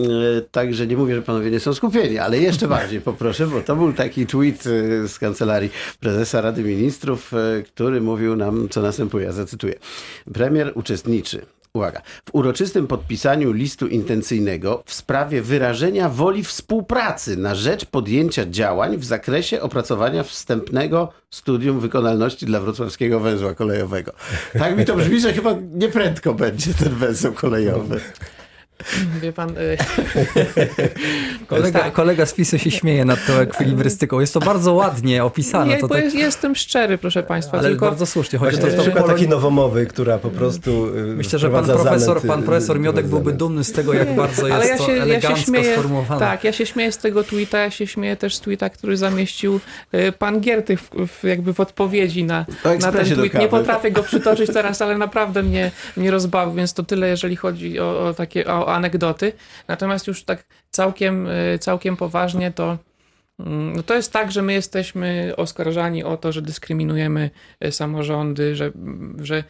Także 0.52 0.88
nie 0.88 0.98
mówię, 0.98 1.16
że 1.16 1.22
panowie 1.22 1.52
nie 1.52 1.60
są 1.60 1.74
skupieni, 1.74 2.18
ale 2.18 2.40
jeszcze 2.40 2.68
bardziej 2.78 3.02
poproszę, 3.02 3.48
bo 3.48 3.62
to 3.62 3.76
był 3.76 3.94
taki 3.94 4.26
tweet 4.26 4.64
e, 4.68 5.08
z 5.08 5.20
kancelarii 5.20 5.70
prezesa 6.00 6.42
Rady 6.42 6.64
Ministrów, 6.64 7.32
który 7.74 8.02
mówił 8.02 8.36
nam, 8.36 8.70
co 8.70 8.82
następuje. 8.82 9.26
Ja 9.26 9.32
zacytuję. 9.32 9.74
Premier 10.34 10.72
uczestniczy. 10.76 11.46
Uwaga. 11.74 12.02
W 12.26 12.36
uroczystym 12.36 12.88
podpisaniu 12.88 13.52
listu 13.52 13.88
intencyjnego 13.88 14.84
w 14.86 14.94
sprawie 14.94 15.42
wyrażenia 15.42 16.10
woli 16.10 16.44
współpracy 16.44 17.38
na 17.38 17.56
rzecz 17.56 17.86
podjęcia 17.86 18.46
działań 18.46 18.98
w 18.98 19.06
zakresie 19.06 19.62
opracowania 19.62 20.24
wstępnego 20.24 21.14
studium 21.30 21.80
wykonalności 21.80 22.46
dla 22.46 22.60
wrocławskiego 22.60 23.20
węzła 23.20 23.54
kolejowego. 23.56 24.12
Tak 24.54 24.78
mi 24.78 24.86
to 24.86 24.96
brzmi, 24.96 25.20
że 25.20 25.34
chyba 25.34 25.56
nieprędko 25.74 26.34
będzie 26.34 26.74
ten 26.74 26.96
węzeł 26.96 27.34
kolejowy. 27.34 28.00
Wie 29.22 29.34
pan, 29.34 29.50
e, 29.50 29.78
Kolega, 31.48 31.80
tak. 31.80 31.94
kolega 31.94 32.26
z 32.26 32.34
PiSu 32.34 32.60
się 32.60 32.72
śmieje 32.72 33.06
nad 33.06 33.26
tą 33.28 33.34
ekwilibrystyką. 33.34 34.20
Jest 34.20 34.34
to 34.34 34.40
bardzo 34.40 34.74
ładnie 34.74 35.24
opisane. 35.24 35.68
nie, 35.68 35.78
to 35.78 35.88
bo 35.88 35.96
tak, 35.96 36.04
jest, 36.04 36.16
jestem 36.16 36.56
szczery, 36.56 36.98
proszę 36.98 37.24
państwa, 37.24 37.58
ale 37.58 37.70
tylko 37.70 37.86
bardzo 37.86 38.06
słusznie. 38.06 38.40
Chodzi 38.40 38.58
o 38.58 38.60
Właśnie 38.60 38.72
to, 38.72 38.76
jest 38.76 38.90
przykład 38.90 39.08
taki 39.08 39.28
nowomowy, 39.28 39.86
która 39.86 40.18
po 40.18 40.30
prostu 40.30 40.96
y, 40.96 41.02
Myślę, 41.02 41.40
że 41.40 41.50
pan 41.50 41.64
wprowadza 41.64 41.90
profesor, 41.90 42.22
zamęt, 42.22 42.28
pan 42.28 42.40
y, 42.40 42.44
profesor 42.44 42.80
Miodek 42.80 43.08
byłby 43.08 43.34
dumny 43.34 43.64
z 43.64 43.72
tego, 43.72 43.94
jak 43.94 44.16
bardzo 44.16 44.48
jest 44.48 44.60
Ale 44.60 44.68
ja 44.68 44.78
to 44.78 44.86
się, 44.86 44.92
ja 44.92 44.98
się 44.98 45.04
elegancko 45.04 45.46
śmieję, 45.46 45.74
sformułowane. 45.74 46.20
tak, 46.20 46.44
ja 46.44 46.54
się 46.54 46.66
śmieję 46.66 46.92
z 46.92 46.98
tego 46.98 47.24
tweeta, 47.24 47.58
ja 47.58 47.72
się 47.72 47.88
śmieję 47.88 48.16
też 48.16 48.36
z 48.36 48.42
tweeta, 48.42 48.70
który 48.70 48.98
zamieścił 48.98 49.60
e, 49.92 50.12
pan 50.12 50.40
Giertych 50.40 50.82
w, 50.82 51.08
w, 51.08 51.24
jakby 51.24 51.54
w 51.54 51.60
odpowiedzi 51.60 52.24
na, 52.24 52.46
na 52.66 52.72
ekspresie 52.72 53.16
ten 53.16 53.30
tweet. 53.30 53.34
Nie 53.34 53.48
potrafię 53.48 53.92
go 53.92 54.04
przytoczyć 54.04 54.54
teraz, 54.54 54.82
ale 54.82 54.98
naprawdę 54.98 55.44
mnie, 55.44 55.72
mnie 55.98 56.12
rozbawił, 56.12 56.54
więc 56.54 56.74
to 56.74 56.84
tyle, 56.84 57.08
jeżeli 57.08 57.36
chodzi 57.36 57.80
o, 57.80 58.08
o 58.08 58.14
takie 58.14 58.48
o 58.48 58.69
anegdoty. 58.74 59.34
Natomiast 59.68 60.08
już 60.08 60.24
tak 60.24 60.46
całkiem, 60.72 61.28
e, 61.28 61.60
całkiem 61.60 61.98
poważnie 61.98 62.52
to 62.52 62.78
mm, 63.40 63.76
no 63.76 63.84
to 63.84 63.96
jest 63.96 64.14
tak, 64.14 64.32
że 64.32 64.42
my 64.42 64.54
jesteśmy 64.54 65.34
oskarżani 65.38 66.04
o 66.04 66.18
to, 66.18 66.32
że 66.32 66.42
dyskryminujemy 66.42 67.30
e, 67.60 67.72
samorządy, 67.72 68.56
że, 68.56 68.72
że 69.22 69.44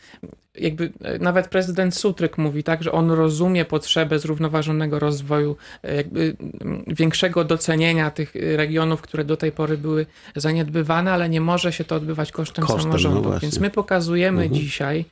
jakby 0.55 0.91
e, 1.03 1.19
nawet 1.19 1.47
prezydent 1.47 1.95
Sutryk 1.95 2.37
mówi 2.37 2.63
tak, 2.63 2.83
że 2.83 2.91
on 2.91 3.11
rozumie 3.11 3.65
potrzebę 3.65 4.19
zrównoważonego 4.19 4.99
rozwoju, 4.99 5.55
e, 5.83 5.95
jakby 5.95 6.35
większego 6.87 7.43
docenienia 7.43 8.11
tych 8.11 8.35
e, 8.35 8.57
regionów, 8.57 9.01
które 9.01 9.23
do 9.25 9.37
tej 9.37 9.51
pory 9.51 9.77
były 9.77 10.05
zaniedbywane, 10.35 11.11
ale 11.11 11.29
nie 11.29 11.41
może 11.41 11.73
się 11.73 11.83
to 11.83 11.95
odbywać 11.95 12.31
kosztem, 12.31 12.65
Kosztem, 12.65 12.77
no 12.77 12.83
samorządów. 12.83 13.23
właśnie. 13.23 13.45
Więc 13.45 13.59
my 13.59 13.69
pokazujemy 13.69 14.43
Mhm. 14.43 14.61
dzisiaj, 14.61 15.05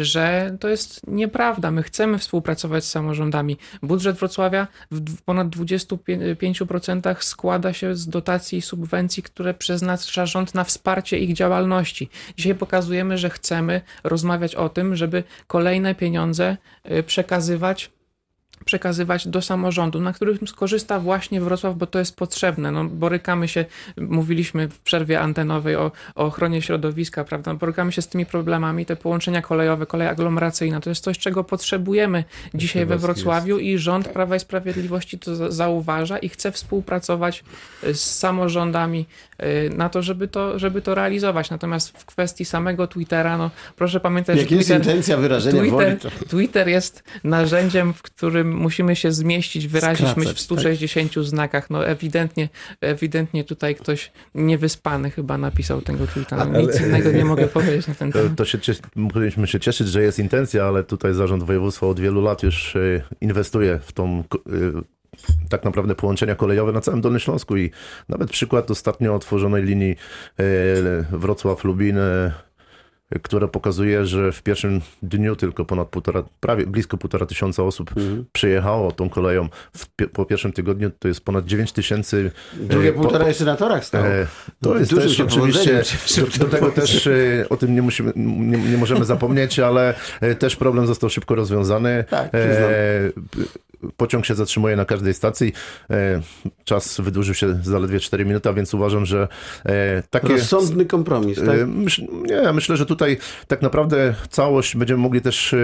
że 0.00 0.56
to 0.60 0.68
jest 0.68 1.06
nieprawda. 1.06 1.70
My 1.70 1.82
chcemy 1.82 2.18
współpracować 2.18 2.84
z 2.84 2.90
samorządami. 2.90 3.56
Budżet 3.82 4.16
Wrocławia 4.16 4.66
w 4.90 5.22
ponad 5.22 5.48
25% 5.48 7.22
składa 7.24 7.72
się 7.72 7.94
z 7.94 8.08
dotacji 8.08 8.58
i 8.58 8.62
subwencji, 8.62 9.22
które 9.22 9.54
przeznacza 9.54 10.26
rząd 10.26 10.54
na 10.54 10.64
wsparcie 10.64 11.18
ich 11.18 11.32
działalności. 11.34 12.08
Dzisiaj 12.36 12.54
pokazujemy, 12.54 13.18
że 13.18 13.30
chcemy 13.30 13.80
rozmawiać 14.04 14.47
o 14.54 14.68
tym, 14.68 14.96
żeby 14.96 15.24
kolejne 15.46 15.94
pieniądze 15.94 16.56
y, 16.90 17.02
przekazywać 17.02 17.90
przekazywać 18.68 19.28
do 19.28 19.42
samorządu, 19.42 20.00
na 20.00 20.12
którym 20.12 20.48
skorzysta 20.48 21.00
właśnie 21.00 21.40
Wrocław, 21.40 21.76
bo 21.76 21.86
to 21.86 21.98
jest 21.98 22.16
potrzebne. 22.16 22.72
No, 22.72 22.84
borykamy 22.84 23.48
się, 23.48 23.64
mówiliśmy 23.96 24.68
w 24.68 24.78
przerwie 24.78 25.20
antenowej 25.20 25.76
o, 25.76 25.92
o 26.14 26.24
ochronie 26.26 26.62
środowiska, 26.62 27.24
prawda? 27.24 27.54
Borykamy 27.54 27.92
się 27.92 28.02
z 28.02 28.08
tymi 28.08 28.26
problemami, 28.26 28.86
te 28.86 28.96
połączenia 28.96 29.42
kolejowe, 29.42 29.86
kolej 29.86 30.08
aglomeracyjna, 30.08 30.80
to 30.80 30.90
jest 30.90 31.04
coś, 31.04 31.18
czego 31.18 31.44
potrzebujemy 31.44 32.24
dzisiaj 32.54 32.86
we 32.86 32.98
Wrocław 32.98 33.16
Wrocławiu 33.16 33.58
i 33.58 33.78
rząd 33.78 34.08
Prawa 34.08 34.36
i 34.36 34.40
Sprawiedliwości 34.40 35.18
to 35.18 35.36
za- 35.36 35.50
zauważa 35.50 36.18
i 36.18 36.28
chce 36.28 36.52
współpracować 36.52 37.44
y, 37.84 37.94
z 37.94 38.18
samorządami 38.18 39.06
y, 39.42 39.70
na 39.76 39.88
to, 39.88 40.02
żeby 40.02 40.28
to, 40.28 40.58
żeby 40.58 40.82
to 40.82 40.94
realizować. 40.94 41.50
Natomiast 41.50 41.98
w 41.98 42.04
kwestii 42.06 42.44
samego 42.44 42.86
Twittera, 42.86 43.38
no 43.38 43.50
proszę 43.76 44.00
pamiętać, 44.00 44.38
Jak 44.38 44.48
że 44.48 44.56
jest 44.56 44.68
Twitter, 44.68 44.86
intencja 44.86 45.16
wyrażenia 45.16 45.62
woli, 45.64 45.70
Twitter, 45.70 46.12
to 46.12 46.24
Twitter 46.28 46.68
jest 46.68 47.02
narzędziem, 47.24 47.92
w 47.94 48.02
którym 48.02 48.57
musimy 48.58 48.96
się 48.96 49.12
zmieścić, 49.12 49.66
wyrazić 49.68 49.98
Skracać, 50.08 50.16
myśl 50.16 50.34
w 50.34 50.40
160 50.40 51.14
znakach. 51.14 51.70
No 51.70 51.86
ewidentnie, 51.86 52.48
ewidentnie 52.80 53.44
tutaj 53.44 53.74
ktoś 53.74 54.12
niewyspany 54.34 55.10
chyba 55.10 55.38
napisał 55.38 55.82
tego 55.82 56.06
tweeta. 56.06 56.36
No, 56.36 56.42
Ale- 56.42 56.62
Nic 56.62 56.80
innego 56.80 57.12
nie 57.12 57.24
mogę 57.24 57.46
powiedzieć 57.48 57.86
na 57.86 57.94
ten 57.94 58.12
To, 58.12 58.18
temat. 58.18 58.36
to 58.38 58.44
się, 58.44 58.58
cies- 58.58 59.10
powinniśmy 59.12 59.46
się 59.46 59.60
cieszyć, 59.60 59.88
że 59.88 60.02
jest 60.02 60.18
intencja, 60.18 60.64
ale 60.64 60.84
tutaj 60.84 61.14
zarząd 61.14 61.42
województwa 61.42 61.86
od 61.86 62.00
wielu 62.00 62.20
lat 62.22 62.42
już 62.42 62.76
e, 62.76 62.80
inwestuje 63.20 63.78
w 63.82 63.92
tą 63.92 64.24
e, 64.36 64.52
tak 65.48 65.64
naprawdę 65.64 65.94
połączenia 65.94 66.34
kolejowe 66.34 66.72
na 66.72 66.80
całym 66.80 67.00
Dolnym 67.00 67.20
Śląsku 67.20 67.56
i 67.56 67.70
nawet 68.08 68.30
przykład 68.30 68.70
ostatnio 68.70 69.14
otworzonej 69.14 69.62
linii 69.62 69.96
e, 70.38 70.44
Wrocław-Lubin, 71.12 71.96
e, 73.10 73.18
która 73.18 73.48
pokazuje, 73.48 74.06
że 74.06 74.32
w 74.32 74.42
pierwszym 74.42 74.80
dniu 75.02 75.36
tylko 75.36 75.64
ponad 75.64 75.88
półtora, 75.88 76.22
prawie 76.40 76.66
blisko 76.66 76.96
półtora 76.98 77.26
tysiąca 77.26 77.62
osób 77.62 77.90
Mhm. 77.96 78.24
przyjechało 78.32 78.92
tą 78.92 79.08
koleją. 79.08 79.48
W, 79.76 79.86
po 80.12 80.24
pierwszym 80.24 80.52
tygodniu 80.52 80.90
to 80.98 81.08
jest 81.08 81.20
ponad 81.24 81.44
9 81.44 81.72
tysięcy. 81.72 82.30
drugie 82.54 82.88
e, 82.88 82.92
po- 82.92 83.00
półtora 83.02 83.28
jeszcze 83.28 83.44
na 83.44 83.56
torach 83.56 83.84
stało. 83.84 84.06
E, 84.06 84.26
To 84.62 84.78
jest 84.78 84.90
Dużym 84.90 85.26
też 85.26 85.36
oczywiście, 85.36 85.82
do, 86.38 86.44
do 86.44 86.50
tego 86.50 86.70
też 86.70 87.06
e, 87.06 87.12
o 87.48 87.56
tym 87.56 87.74
nie, 87.74 87.82
musimy, 87.82 88.12
nie, 88.16 88.58
nie 88.58 88.76
możemy 88.76 89.04
zapomnieć, 89.04 89.58
ale 89.58 89.94
też 90.38 90.56
problem 90.56 90.86
został 90.86 91.10
szybko 91.10 91.34
rozwiązany. 91.34 92.04
Tak. 92.10 92.34
E, 92.34 93.12
Pociąg 93.96 94.26
się 94.26 94.34
zatrzymuje 94.34 94.76
na 94.76 94.84
każdej 94.84 95.14
stacji. 95.14 95.52
E, 95.90 96.20
Czas 96.64 97.00
wydłużył 97.00 97.34
się 97.34 97.60
zaledwie 97.62 98.00
4 98.00 98.24
minuty, 98.24 98.48
a 98.48 98.52
więc 98.52 98.74
uważam, 98.74 99.06
że 99.06 99.28
e, 99.66 100.02
takie... 100.10 100.28
Rozsądny 100.28 100.86
kompromis, 100.86 101.38
tak? 101.38 101.58
E, 101.58 101.66
Myśl, 101.66 102.06
nie, 102.24 102.52
myślę, 102.52 102.76
że 102.76 102.86
tutaj 102.86 103.16
tak 103.46 103.62
naprawdę 103.62 104.14
całość 104.30 104.76
będziemy 104.76 105.02
mogli 105.02 105.20
też 105.20 105.54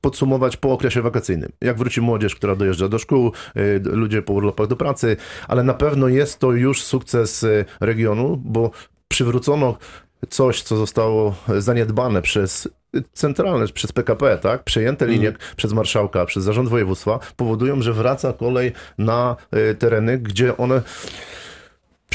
podsumować 0.00 0.56
po 0.56 0.72
okresie 0.72 1.02
wakacyjnym. 1.02 1.52
Jak 1.60 1.78
wróci 1.78 2.00
młodzież, 2.00 2.34
która 2.34 2.56
dojeżdża 2.56 2.88
do 2.88 2.98
szkół, 2.98 3.32
ludzie 3.84 4.22
po 4.22 4.32
urlopach 4.32 4.66
do 4.66 4.76
pracy, 4.76 5.16
ale 5.48 5.62
na 5.62 5.74
pewno 5.74 6.08
jest 6.08 6.38
to 6.38 6.52
już 6.52 6.82
sukces 6.82 7.46
regionu, 7.80 8.42
bo 8.44 8.70
przywrócono 9.08 9.78
coś, 10.28 10.62
co 10.62 10.76
zostało 10.76 11.34
zaniedbane 11.58 12.22
przez 12.22 12.68
centralne, 13.12 13.66
przez 13.68 13.92
PKP, 13.92 14.38
tak? 14.38 14.64
Przejęte 14.64 15.06
linie 15.06 15.32
przez 15.56 15.72
marszałka, 15.72 16.24
przez 16.24 16.44
zarząd 16.44 16.68
województwa 16.68 17.18
powodują, 17.36 17.82
że 17.82 17.92
wraca 17.92 18.32
kolej 18.32 18.72
na 18.98 19.36
e, 19.50 19.74
tereny, 19.74 20.18
gdzie 20.18 20.56
one 20.56 20.82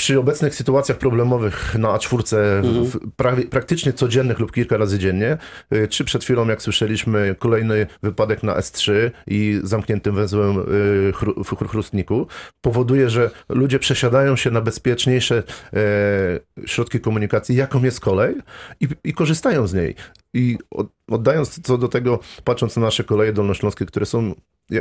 przy 0.01 0.19
obecnych 0.19 0.55
sytuacjach 0.55 0.97
problemowych 0.97 1.75
na 1.79 1.87
A4 1.97 2.35
w 2.63 3.11
prawie, 3.15 3.43
praktycznie 3.43 3.93
codziennych 3.93 4.39
lub 4.39 4.51
kilka 4.51 4.77
razy 4.77 4.99
dziennie, 4.99 5.37
y, 5.73 5.87
czy 5.87 6.03
przed 6.03 6.23
chwilą, 6.23 6.47
jak 6.47 6.61
słyszeliśmy, 6.61 7.35
kolejny 7.39 7.87
wypadek 8.03 8.43
na 8.43 8.55
S3 8.59 8.91
i 9.27 9.59
zamkniętym 9.63 10.15
węzłem 10.15 10.59
y, 10.59 10.63
chru- 11.11 11.43
w 11.43 11.67
chrustniku, 11.69 12.27
powoduje, 12.61 13.09
że 13.09 13.29
ludzie 13.49 13.79
przesiadają 13.79 14.35
się 14.35 14.51
na 14.51 14.61
bezpieczniejsze 14.61 15.43
e, 15.73 16.67
środki 16.67 16.99
komunikacji, 16.99 17.55
jaką 17.55 17.83
jest 17.83 17.99
kolej 17.99 18.35
i, 18.79 18.87
i 19.03 19.13
korzystają 19.13 19.67
z 19.67 19.73
niej. 19.73 19.95
I 20.33 20.57
od- 20.71 20.91
oddając 21.09 21.61
co 21.61 21.77
do 21.77 21.87
tego, 21.87 22.19
patrząc 22.43 22.75
na 22.75 22.81
nasze 22.81 23.03
koleje 23.03 23.33
dolnośląskie, 23.33 23.85
które 23.85 24.05
są 24.05 24.35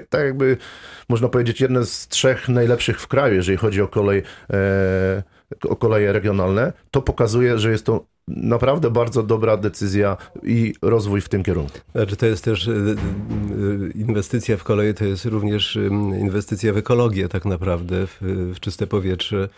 tak 0.08 0.24
jakby 0.24 0.56
można 1.08 1.28
powiedzieć 1.28 1.60
jedne 1.60 1.86
z 1.86 2.08
trzech 2.08 2.48
najlepszych 2.48 3.00
w 3.00 3.08
kraju, 3.08 3.34
jeżeli 3.34 3.58
chodzi 3.58 3.82
o 3.82 3.88
kolej, 3.88 4.22
e, 4.50 5.22
o 5.68 5.76
koleje 5.76 6.12
regionalne, 6.12 6.72
to 6.90 7.02
pokazuje, 7.02 7.58
że 7.58 7.70
jest 7.70 7.86
to 7.86 8.04
naprawdę 8.28 8.90
bardzo 8.90 9.22
dobra 9.22 9.56
decyzja 9.56 10.16
i 10.42 10.74
rozwój 10.82 11.20
w 11.20 11.28
tym 11.28 11.42
kierunku. 11.42 11.78
Znaczy 11.94 12.16
to 12.16 12.26
jest 12.26 12.44
też 12.44 12.66
y, 12.66 12.72
y, 12.72 12.96
inwestycja 13.94 14.56
w 14.56 14.64
koleje, 14.64 14.94
to 14.94 15.04
jest 15.04 15.24
również 15.24 15.78
inwestycja 16.20 16.72
w 16.72 16.76
ekologię 16.76 17.28
tak 17.28 17.44
naprawdę, 17.44 18.06
w, 18.06 18.18
w 18.54 18.60
czyste 18.60 18.86
powietrze, 18.86 19.48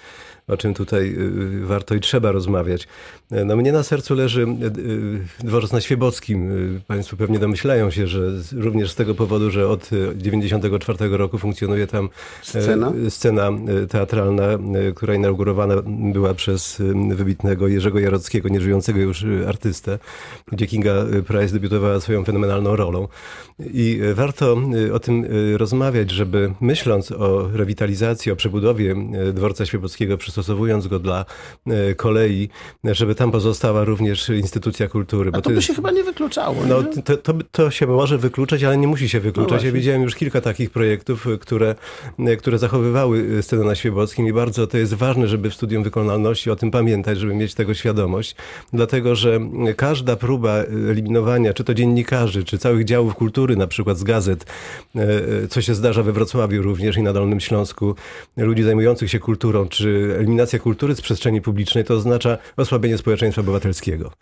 o 0.49 0.57
czym 0.57 0.75
tutaj 0.75 1.15
y, 1.63 1.67
warto 1.67 1.95
i 1.95 2.01
trzeba 2.01 2.33
rozmawiać. 2.33 2.89
No 3.31 3.57
mnie 3.57 3.73
na 3.73 3.83
sercu 3.83 4.15
leży 4.15 4.43
y, 4.43 4.81
y, 4.81 5.47
dworzec 5.47 5.73
na 5.73 5.81
Świebockim. 5.81 6.51
Y, 6.77 6.81
Państwo 6.87 7.17
pewnie 7.17 7.39
domyślają 7.39 7.91
się, 7.91 8.07
że 8.07 8.21
również 8.53 8.91
z 8.91 8.95
tego 8.95 9.15
powodu, 9.15 9.51
że 9.51 9.69
od 9.69 9.81
1994 9.83 11.17
roku 11.17 11.39
funkcjonuje 11.39 11.87
tam 11.87 12.09
e, 12.55 12.63
Scena? 12.63 12.93
scena 13.09 13.49
e, 13.83 13.87
teatralna, 13.87 14.45
e, 14.45 14.59
która 14.95 15.15
inaugurowana 15.15 15.75
była 16.13 16.35
przez 16.35 16.81
e, 16.81 17.15
wybitnego 17.15 17.69
Jerzego 17.69 18.01
Jarockiego, 18.01 18.49
nieżyjącego 18.49 19.01
już 19.01 19.25
e, 19.25 19.49
artystę, 19.49 19.99
gdzie 20.53 20.67
Kinga 20.67 20.93
e, 20.93 21.23
Price 21.23 21.53
debiutowała 21.53 22.01
swoją 22.01 22.25
fenomenalną 22.25 22.77
rolą. 22.77 23.09
I 23.75 24.01
e, 24.03 24.15
warto 24.15 24.57
e, 24.89 24.93
o 24.93 24.99
tym 24.99 25.25
e, 25.25 25.59
rozmawiać, 25.59 26.11
żeby 26.11 26.55
myśląc 26.61 27.13
o 27.13 27.49
rewitalizacji, 27.53 28.33
o 28.33 28.37
przebudowie 28.37 28.97
e, 29.29 29.33
dworca 29.33 29.67
świebockiego, 29.67 30.19
przystosowując 30.43 30.87
go 30.87 30.99
dla 30.99 31.25
e, 31.67 31.95
kolei, 31.95 32.49
żeby 32.85 33.15
tam 33.15 33.31
pozostała 33.33 33.85
również 33.85 34.29
instytucja 34.29 34.89
kultury. 34.89 35.31
A 35.35 35.41
to 35.41 35.51
by 35.51 35.63
się 35.63 35.75
chyba 35.75 35.91
nie 35.91 36.05
wykluczało. 36.05 36.57
No, 36.69 36.83
nie? 36.83 37.03
to, 37.03 37.17
to, 37.17 37.33
to 37.53 37.71
się 37.71 37.87
może 37.87 38.19
wykluczać, 38.19 38.65
ale 38.65 38.77
nie 38.77 38.87
musi 38.87 39.09
się 39.09 39.19
No 39.19 39.25
wykluczać. 39.25 39.53
ja 39.53 39.59
właśnie. 39.59 39.73
widziałem 39.73 40.03
już 40.03 40.15
kilka 40.15 40.41
takich 40.41 40.71
projektów, 40.71 41.27
y, 41.27 41.39
które, 41.39 41.75
y, 42.29 42.37
które 42.37 42.59
zachowywały 42.59 43.43
scenę 43.43 43.65
na 43.65 43.75
Świebockim 43.75 44.27
i 44.27 44.33
bardzo 44.33 44.67
to 44.67 44.79
jest 44.79 44.95
ważne, 44.95 45.29
żeby 45.29 45.51
w 45.51 45.55
studium 45.55 45.83
wykonalności 45.83 46.51
o 46.51 46.57
tym 46.57 46.71
pamiętać, 46.71 47.19
żeby 47.19 47.35
mieć 47.35 47.55
tego 47.55 47.75
świadomość, 47.75 48.37
dlatego 48.73 49.15
że 49.15 49.41
każda 49.77 50.17
próba 50.17 50.55
eliminowania, 50.91 51.53
czy 51.55 51.65
to 51.65 51.75
dziennikarzy, 51.75 52.45
czy 52.45 52.59
całych 52.59 52.85
działów 52.85 53.15
kultury, 53.15 53.57
na 53.57 53.67
przykład 53.67 53.99
z 53.99 54.05
gazet, 54.05 54.47
co 55.51 55.63
się 55.63 55.75
zdarza 55.75 56.03
we 56.03 56.13
Wrocławiu 56.13 56.63
również 56.63 56.97
i 56.97 57.03
na 57.03 57.13
Dolnym 57.13 57.41
Śląsku, 57.41 57.95
ludzi 58.37 58.63
zajmujących 58.63 59.11
się 59.11 59.19
kulturą, 59.19 59.69
czy 59.69 60.19
eliminacja 60.23 60.59
kultury 60.59 60.95
z 60.95 61.01
przestrzeni 61.01 61.41
publicznej, 61.41 61.85
to 61.85 61.95
oznacza 61.95 62.39
osłabienie 62.57 62.99
społeczeństwa 62.99 63.41
obywatelskiego. 63.41 64.13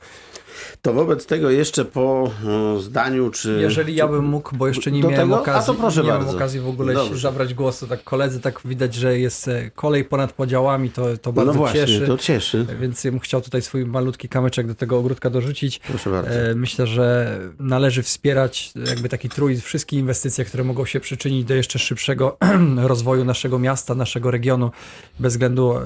To 0.82 0.92
wobec 0.92 1.26
tego 1.26 1.50
jeszcze 1.50 1.84
po 1.84 2.30
e, 2.76 2.80
zdaniu, 2.80 3.30
czy... 3.30 3.58
Jeżeli 3.60 3.94
ja 3.94 4.08
bym 4.08 4.24
mógł, 4.24 4.56
bo 4.56 4.68
jeszcze 4.68 4.92
nie 4.92 5.02
miałem 5.02 5.16
tego? 5.16 5.36
A 5.36 5.40
okazji, 5.40 5.66
to 5.74 5.80
proszę 5.80 6.00
nie 6.02 6.08
miałem 6.08 6.28
okazji 6.28 6.60
w 6.60 6.68
ogóle 6.68 6.94
Dobrze. 6.94 7.18
zabrać 7.18 7.54
głosu, 7.54 7.86
tak 7.86 8.04
koledzy, 8.04 8.40
tak 8.40 8.60
widać, 8.64 8.94
że 8.94 9.18
jest 9.18 9.48
e, 9.48 9.70
kolej 9.70 10.04
ponad 10.04 10.32
podziałami, 10.32 10.90
to, 10.90 11.02
to 11.18 11.30
No 11.30 11.32
bardzo 11.32 11.52
właśnie, 11.52 11.80
cieszy. 11.80 12.06
to 12.06 12.18
cieszy. 12.18 12.66
Więc 12.80 13.04
ja 13.04 13.10
bym 13.10 13.20
chciał 13.20 13.40
tutaj 13.40 13.62
swój 13.62 13.86
malutki 13.86 14.28
kamyczek 14.28 14.66
do 14.66 14.74
tego 14.74 14.98
ogródka 14.98 15.30
dorzucić. 15.30 15.78
Proszę 15.78 16.10
bardzo. 16.10 16.30
E, 16.30 16.54
Myślę, 16.54 16.86
że 16.86 17.38
należy 17.58 18.02
wspierać 18.02 18.72
jakby 18.86 19.08
taki 19.08 19.28
trój, 19.28 19.56
wszystkie 19.60 19.96
inwestycje, 19.98 20.44
które 20.44 20.64
mogą 20.64 20.84
się 20.84 21.00
przyczynić 21.00 21.44
do 21.44 21.54
jeszcze 21.54 21.78
szybszego 21.78 22.36
rozwoju 22.76 23.24
naszego 23.24 23.58
miasta, 23.58 23.94
naszego 23.94 24.30
regionu, 24.30 24.70
bez 25.18 25.32
względu 25.32 25.76
e, 25.76 25.82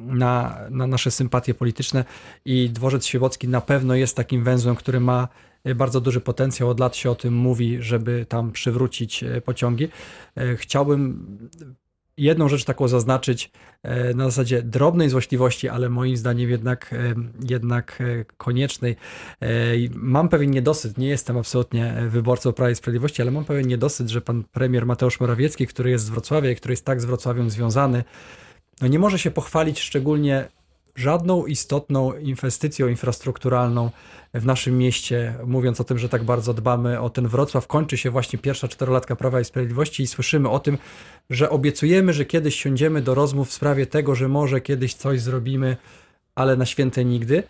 na, 0.00 0.58
na 0.70 0.86
nasze 0.86 1.10
sympatie 1.10 1.54
polityczne. 1.54 2.04
I 2.44 2.70
dworzec 2.70 3.06
Świebocki 3.06 3.48
na 3.48 3.60
pewno 3.60 3.71
jest 3.92 4.16
takim 4.16 4.44
węzłem, 4.44 4.76
który 4.76 5.00
ma 5.00 5.28
e, 5.64 5.74
bardzo 5.74 6.00
duży 6.00 6.20
potencjał. 6.20 6.68
Od 6.68 6.80
lat 6.80 6.96
się 6.96 7.10
o 7.10 7.14
tym 7.14 7.34
mówi, 7.34 7.82
żeby 7.82 8.26
tam 8.28 8.52
przywrócić 8.52 9.24
e, 9.24 9.40
pociągi. 9.40 9.88
E, 10.36 10.56
Chciałbym 10.56 11.26
jedną 12.16 12.48
rzecz 12.48 12.64
taką 12.64 12.88
zaznaczyć 12.88 13.50
na 14.14 14.24
zasadzie 14.24 14.62
drobnej 14.62 15.08
złośliwości, 15.08 15.68
ale 15.68 15.88
moim 15.88 16.16
zdaniem 16.16 16.50
jednak, 16.50 16.94
jednak 17.48 18.02
koniecznej. 18.36 18.96
Mam 19.94 20.28
pewien 20.28 20.50
niedosyt, 20.50 20.98
nie 20.98 21.08
jestem 21.08 21.36
absolutnie 21.36 21.94
wyborcą 22.08 22.52
Prawa 22.52 22.70
i 22.70 22.74
Sprawiedliwości, 22.74 23.22
ale 23.22 23.30
mam 23.30 23.44
pewien 23.44 23.66
niedosyt, 23.66 24.08
że 24.08 24.20
pan 24.20 24.44
premier 24.44 24.86
Mateusz 24.86 25.20
Morawiecki, 25.20 25.66
który 25.66 25.90
jest 25.90 26.04
z 26.04 26.10
Wrocławia 26.10 26.50
i 26.50 26.56
który 26.56 26.72
jest 26.72 26.84
tak 26.84 27.00
z 27.00 27.04
Wrocławiem 27.04 27.50
związany, 27.50 28.04
no 28.80 28.88
nie 28.88 28.98
może 28.98 29.18
się 29.18 29.30
pochwalić 29.30 29.80
szczególnie 29.80 30.48
żadną 30.94 31.46
istotną 31.46 32.12
inwestycją 32.12 32.88
infrastrukturalną 32.88 33.90
w 34.34 34.46
naszym 34.46 34.78
mieście, 34.78 35.34
mówiąc 35.46 35.80
o 35.80 35.84
tym, 35.84 35.98
że 35.98 36.08
tak 36.08 36.24
bardzo 36.24 36.54
dbamy 36.54 37.00
o 37.00 37.10
ten 37.10 37.28
Wrocław. 37.28 37.66
Kończy 37.66 37.96
się 37.96 38.10
właśnie 38.10 38.38
pierwsza 38.38 38.68
czterolatka 38.68 39.16
Prawa 39.16 39.40
i 39.40 39.44
Sprawiedliwości 39.44 40.02
i 40.02 40.06
słyszymy 40.06 40.48
o 40.48 40.58
tym, 40.58 40.78
że 41.30 41.50
obiecujemy, 41.50 42.12
że 42.12 42.24
kiedyś 42.24 42.56
siądziemy 42.56 43.02
do 43.02 43.14
rozmów 43.14 43.48
w 43.48 43.52
sprawie 43.52 43.86
tego, 43.86 44.14
że 44.14 44.28
może 44.28 44.60
kiedyś 44.60 44.94
coś 44.94 45.20
zrobimy, 45.20 45.76
ale 46.34 46.56
na 46.56 46.66
święte 46.66 47.04
nigdy. 47.04 47.42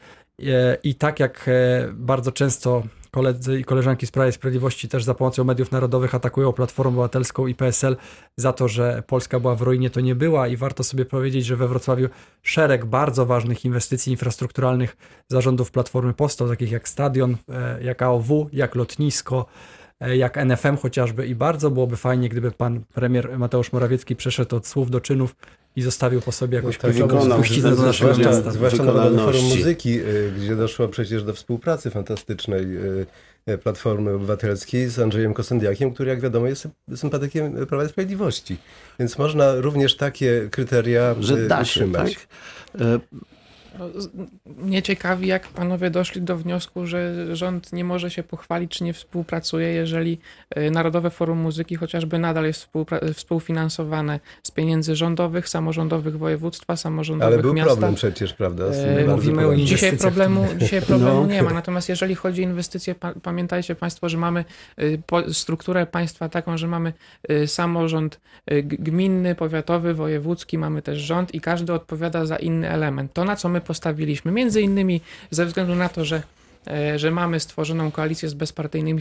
E, 0.43 0.79
I 0.83 0.95
tak 0.95 1.21
jak 1.21 1.49
e, 1.49 1.89
bardzo 1.93 2.33
często 2.33 2.83
koledzy 3.15 3.61
i 3.61 3.65
koleżanki 3.65 4.07
z 4.07 4.11
Prawa 4.11 4.29
i 4.29 4.33
Sprawiedliwości 4.33 4.89
też 4.89 5.05
za 5.05 5.15
pomocą 5.15 5.45
mediów 5.45 5.73
narodowych 5.73 6.15
atakują 6.15 6.53
Platformę 6.53 6.91
Obywatelską 6.91 7.47
i 7.47 7.55
PSL 7.55 7.97
za 8.37 8.53
to, 8.53 8.69
że 8.69 9.03
Polska 9.07 9.41
była 9.41 9.55
w 9.55 9.63
ruinie, 9.63 9.91
to 9.91 10.01
nie 10.01 10.15
była. 10.15 10.49
I 10.49 10.57
warto 10.57 10.85
sobie 10.85 11.05
powiedzieć, 11.05 11.45
że 11.45 11.57
we 11.57 11.69
Wrocławiu 11.69 12.09
szereg 12.43 12.85
bardzo 12.85 13.27
ważnych 13.27 13.65
inwestycji 13.65 14.13
infrastrukturalnych 14.13 14.97
zarządów 15.29 15.71
Platformy 15.71 16.15
powstał, 16.15 16.49
takich 16.49 16.71
jak 16.71 16.89
stadion, 16.89 17.37
e, 17.49 17.85
jak 17.85 18.03
AOW, 18.03 18.49
jak 18.53 18.75
lotnisko, 18.75 19.47
e, 20.01 20.17
jak 20.17 20.39
NFM 20.39 20.77
chociażby. 20.77 21.27
I 21.27 21.35
bardzo 21.35 21.71
byłoby 21.71 21.97
fajnie, 21.97 22.29
gdyby 22.29 22.51
pan 22.51 22.81
premier 22.95 23.39
Mateusz 23.39 23.73
Morawiecki 23.73 24.17
przeszedł 24.17 24.57
od 24.57 24.67
słów 24.67 24.91
do 24.91 25.01
czynów 25.01 25.37
i 25.77 25.83
zostawił 25.83 26.21
po 26.21 26.33
sobie 26.33 26.57
jakąś 26.57 26.79
tak, 26.79 26.91
kluczową 26.91 27.15
wykonał 27.19 27.39
spuściznę 27.39 27.71
do 27.71 27.77
zwłaszcza- 27.77 27.87
naszego 28.07 28.15
Zwłaszcza, 28.15 28.37
miasta. 28.37 28.51
zwłaszcza 28.51 28.85
na 28.85 28.93
Narodowym 28.93 29.19
Forum. 29.25 29.45
Muzyki, 29.45 30.01
y, 30.01 30.33
gdzie 30.39 30.57
doszło 30.57 30.89
przecież 30.89 31.25
do 31.25 31.35
współpracy 31.35 31.91
fantastycznej 31.91 32.77
y, 33.49 33.59
Platformy 33.63 34.11
Obywatelskiej 34.15 34.89
z 34.89 34.99
Andrzejem 34.99 35.35
Kosendiakiem, 35.35 35.95
który 35.95 36.11
jak 36.11 36.21
wiadomo 36.21 36.47
jest 36.47 36.69
sympatykiem 36.97 37.67
Prawa 37.67 37.85
i 37.85 37.89
Sprawiedliwości. 37.89 38.57
Więc 38.99 39.19
można 39.19 39.55
również 39.55 39.97
takie 39.97 40.49
kryteria 40.51 41.15
Że 41.21 41.35
y, 41.35 41.49
da 41.49 41.57
się, 41.65 41.81
utrzymać. 41.85 42.15
tak? 42.73 42.83
Mnie 44.57 44.83
ciekawi, 44.83 45.27
jak 45.27 45.49
panowie 45.49 45.91
doszli 45.91 46.23
do 46.23 46.37
wniosku, 46.37 46.87
że 46.87 47.27
rząd 47.37 47.73
nie 47.73 47.85
może 47.85 48.11
się 48.11 48.23
pochwalić, 48.23 48.71
czy 48.71 48.85
nie 48.85 48.93
współpracuje, 48.93 49.69
jeżeli 49.69 50.19
e, 50.51 50.71
Narodowe 50.71 51.11
Forum 51.11 51.39
Muzyki 51.39 51.77
chociażby 51.77 52.19
nadal 52.19 52.45
jest 52.45 52.69
współfinansowane 53.15 54.21
z 54.43 54.51
pieniędzy 54.51 54.97
rządowych, 54.97 55.49
samorządowych 55.49 56.19
województwa, 56.19 56.77
samorządowych 56.77 57.35
Ale 57.35 57.43
był 57.43 57.55
miasta. 57.55 57.71
problem 57.71 57.95
przecież, 57.95 58.35
prawda? 58.35 58.65
E, 58.65 59.07
mówimy 59.07 59.47
o. 59.47 59.57
Dzisiaj 59.57 59.89
inwestycjach 59.89 60.01
problemu, 60.01 60.47
dzisiaj 60.59 60.83
problemu 60.83 61.21
No. 61.21 61.27
nie 61.27 61.43
ma. 61.43 61.53
Natomiast 61.53 61.89
jeżeli 61.89 62.15
chodzi 62.15 62.43
o 62.43 62.45
inwestycje, 62.45 62.95
pa, 62.95 63.15
pamiętajcie 63.23 63.75
Państwo, 63.75 64.09
że 64.09 64.19
mamy 64.19 64.45
y, 64.81 65.03
strukturę 65.33 65.87
państwa 65.87 66.29
taką, 66.29 66.59
że 66.59 66.69
mamy 66.69 66.93
y, 67.31 67.47
samorząd 67.47 68.21
y, 68.53 68.63
gminny, 68.63 69.35
powiatowy, 69.35 69.95
wojewódzki, 69.95 70.59
mamy 70.59 70.83
też 70.83 70.99
rząd 70.99 71.35
i 71.35 71.41
każdy 71.41 71.73
odpowiada 71.73 72.27
za 72.27 72.37
inny 72.37 72.71
element. 72.71 73.13
To, 73.13 73.25
na 73.25 73.37
co 73.37 73.49
my 73.49 73.61
postawiliśmy, 73.63 74.33
między 74.33 74.63
innymi 74.63 75.01
ze 75.31 75.47
względu 75.47 75.75
na 75.75 75.89
to, 75.89 76.05
że 76.05 76.23
że 76.97 77.11
mamy 77.11 77.41
stworzoną 77.41 77.91
koalicję 77.91 78.29
z 78.29 78.35
bezpartyjnymi 78.35 79.01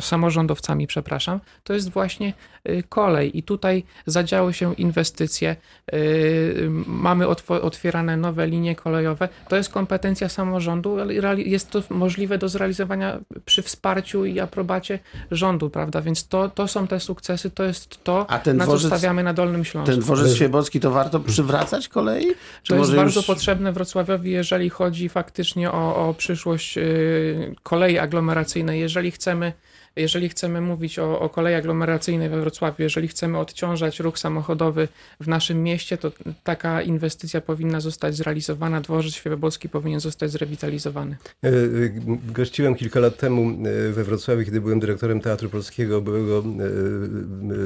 samorządowcami, 0.00 0.86
przepraszam, 0.86 1.40
to 1.64 1.72
jest 1.74 1.90
właśnie 1.90 2.32
y, 2.68 2.82
kolej. 2.88 3.38
I 3.38 3.42
tutaj 3.42 3.84
zadziały 4.06 4.52
się 4.54 4.74
inwestycje, 4.74 5.56
y, 5.94 6.68
mamy 6.86 7.26
otwierane 7.62 8.16
nowe 8.16 8.46
linie 8.46 8.76
kolejowe, 8.76 9.28
to 9.48 9.56
jest 9.56 9.68
kompetencja 9.72 10.28
samorządu, 10.28 11.00
ale 11.00 11.14
jest 11.40 11.70
to 11.70 11.82
możliwe 11.90 12.38
do 12.38 12.48
zrealizowania 12.48 13.18
przy 13.44 13.62
wsparciu 13.62 14.24
i 14.24 14.40
aprobacie 14.40 14.98
rządu, 15.30 15.70
prawda, 15.70 16.00
więc 16.00 16.28
to, 16.28 16.48
to 16.48 16.68
są 16.68 16.86
te 16.86 17.00
sukcesy, 17.00 17.50
to 17.50 17.64
jest 17.64 18.04
to, 18.04 18.30
A 18.30 18.38
ten 18.38 18.56
na 18.56 18.64
dworzec- 18.66 18.80
co 18.90 18.96
stawiamy 18.96 19.22
na 19.22 19.34
Dolnym 19.34 19.64
Śląsku. 19.64 19.90
ten 19.92 20.00
dworzec 20.00 20.34
świebocki 20.34 20.80
to 20.80 20.90
warto 20.90 21.20
przywracać 21.20 21.88
kolei? 21.88 22.26
Czy 22.62 22.72
To 22.74 22.76
jest 22.80 22.94
bardzo 22.94 23.20
już- 23.20 23.26
potrzebne 23.26 23.72
Wrocławiowi, 23.72 24.30
jeżeli 24.30 24.70
chodzi 24.70 25.08
faktycznie 25.08 25.72
o, 25.72 26.08
o 26.08 26.11
przyszłość 26.14 26.78
y, 26.78 27.54
kolei 27.62 27.98
aglomeracyjnej. 27.98 28.80
Jeżeli 28.80 29.10
chcemy 29.10 29.52
jeżeli 29.96 30.28
chcemy 30.28 30.60
mówić 30.60 30.98
o, 30.98 31.20
o 31.20 31.28
kolei 31.28 31.54
aglomeracyjnej 31.54 32.28
we 32.28 32.40
Wrocławiu, 32.40 32.82
jeżeli 32.82 33.08
chcemy 33.08 33.38
odciążać 33.38 34.00
ruch 34.00 34.18
samochodowy 34.18 34.88
w 35.20 35.28
naszym 35.28 35.62
mieście, 35.62 35.98
to 35.98 36.12
taka 36.44 36.82
inwestycja 36.82 37.40
powinna 37.40 37.80
zostać 37.80 38.16
zrealizowana. 38.16 38.80
Dworzec 38.80 39.14
Świebobolski 39.14 39.68
powinien 39.68 40.00
zostać 40.00 40.30
zrewitalizowany. 40.30 41.16
E, 41.44 41.48
e, 41.48 41.52
Gościłem 42.32 42.74
kilka 42.74 43.00
lat 43.00 43.16
temu 43.16 43.50
e, 43.50 43.92
we 43.92 44.04
Wrocławiu, 44.04 44.44
kiedy 44.44 44.60
byłem 44.60 44.80
dyrektorem 44.80 45.20
Teatru 45.20 45.50
Polskiego, 45.50 46.00
byłego 46.00 46.42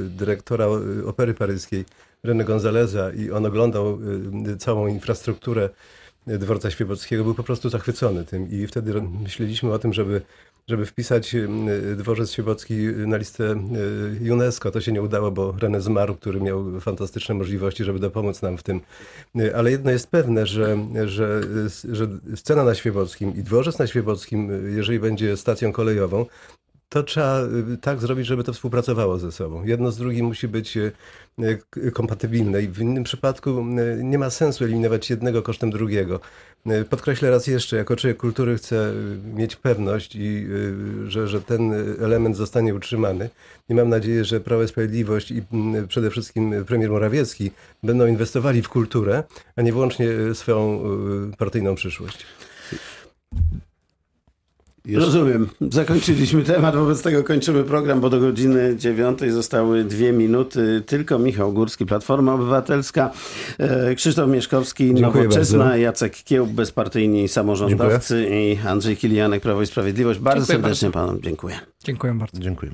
dyrektora 0.08 0.66
Opery 1.06 1.34
Paryskiej, 1.34 1.84
René 2.24 2.44
Gonzaleza 2.44 3.12
i 3.12 3.30
on 3.30 3.46
oglądał 3.46 3.98
całą 4.58 4.86
infrastrukturę 4.86 5.68
dworca 6.26 6.70
Świebockiego, 6.70 7.24
był 7.24 7.34
po 7.34 7.42
prostu 7.42 7.68
zachwycony 7.68 8.24
tym 8.24 8.50
i 8.50 8.66
wtedy 8.66 9.02
myśleliśmy 9.02 9.72
o 9.72 9.78
tym, 9.78 9.92
żeby, 9.92 10.20
żeby 10.68 10.86
wpisać 10.86 11.34
e, 11.34 11.48
dworzec 11.96 12.30
Świebocki 12.30 12.74
na 12.86 13.16
listę 13.16 13.44
e, 14.24 14.32
UNESCO. 14.32 14.70
To 14.70 14.80
się 14.80 14.92
nie 14.92 15.02
udało, 15.02 15.30
bo 15.30 15.52
René 15.52 15.80
zmarł, 15.80 16.14
który 16.14 16.40
miał 16.40 16.80
fantastyczne 16.80 17.34
możliwości, 17.34 17.84
żeby 17.84 17.98
dopomóc 17.98 18.42
nam 18.42 18.58
w 18.58 18.62
tym. 18.62 18.80
E, 19.38 19.56
Ale 19.56 19.70
jedno 19.70 19.90
jest 19.90 20.10
pewne, 20.10 20.46
że, 20.46 20.78
że, 21.06 21.40
że 21.92 22.08
scena 22.36 22.64
na 22.64 22.74
Świebockim 22.74 23.36
i 23.36 23.42
dworzec 23.42 23.78
na 23.78 23.86
Świebockim, 23.86 24.50
e, 24.50 24.70
jeżeli 24.70 25.00
będzie 25.00 25.36
stacją 25.36 25.72
kolejową, 25.72 26.26
to 26.96 27.02
trzeba 27.02 27.42
y, 27.72 27.76
tak 27.76 28.00
zrobić, 28.00 28.26
żeby 28.26 28.44
to 28.44 28.52
współpracowało 28.52 29.18
ze 29.18 29.32
sobą. 29.32 29.64
Jedno 29.64 29.90
z 29.90 29.96
drugim 29.98 30.26
musi 30.26 30.48
być 30.48 30.76
y, 30.76 30.92
y, 31.76 31.92
kompatybilne 31.92 32.62
i 32.62 32.68
w 32.68 32.80
innym 32.80 33.04
przypadku 33.04 33.64
nie 34.02 34.18
ma 34.18 34.30
sensu 34.30 34.64
eliminować 34.64 35.10
jednego 35.10 35.42
kosztem 35.42 35.70
drugiego. 35.70 36.20
Podkreślę 36.90 37.30
raz 37.30 37.46
jeszcze, 37.46 37.76
jako 37.76 37.96
człowiek 37.96 38.16
kultury 38.16 38.56
chcę 38.56 38.92
mieć 39.34 39.56
pewność, 39.56 40.16
i, 40.16 40.46
że, 41.06 41.28
że 41.28 41.42
ten 41.42 41.72
element 42.00 42.36
zostanie 42.36 42.74
utrzymany. 42.74 43.30
I 43.68 43.74
mam 43.74 43.88
nadzieję, 43.88 44.24
że 44.24 44.40
Prawo 44.40 44.62
i 44.62 44.68
Sprawiedliwość 44.68 45.30
i 45.30 45.42
mm, 45.52 45.88
przede 45.88 46.10
wszystkim 46.10 46.64
premier 46.64 46.90
Morawiecki 46.90 47.50
będą 47.82 48.06
inwestowali 48.06 48.62
w 48.62 48.68
kulturę, 48.68 49.22
a 49.56 49.62
nie 49.62 49.72
wyłącznie 49.72 50.08
swoją 50.34 50.80
partyjną 51.38 51.74
przyszłość. 51.74 52.26
Jeszcze- 54.86 55.06
Rozumiem. 55.06 55.48
Zakończyliśmy 55.70 56.42
temat, 56.42 56.76
wobec 56.76 57.02
tego 57.02 57.24
kończymy 57.24 57.64
program, 57.64 58.00
bo 58.00 58.10
do 58.10 58.20
godziny 58.20 58.76
dziewiątej 58.76 59.30
zostały 59.30 59.84
dwie 59.84 60.12
minuty. 60.12 60.82
Tylko 60.86 61.18
Michał 61.18 61.52
Górski, 61.52 61.86
Platforma 61.86 62.34
Obywatelska, 62.34 63.10
e, 63.58 63.94
Krzysztof 63.94 64.30
Mieszkowski, 64.30 64.94
Dziękuję 64.94 65.24
Nowoczesna, 65.24 65.58
bardzo. 65.58 65.76
Jacek 65.76 66.16
Kiełb, 66.24 66.50
bezpartyjni 66.50 67.28
samorządowcy 67.28 68.26
i 68.30 68.58
Andrzej 68.68 68.96
Kilianek, 68.96 69.42
Prawo 69.42 69.62
i 69.62 69.66
Sprawiedliwość. 69.66 70.20
Bardzo 70.20 70.40
Dziękuję 70.46 70.56
serdecznie 70.56 70.90
panom 70.90 71.22
dziękuję. 71.22 71.54
Dziękuję 71.84 72.14
bardzo. 72.14 72.40
Dziękuję. 72.40 72.72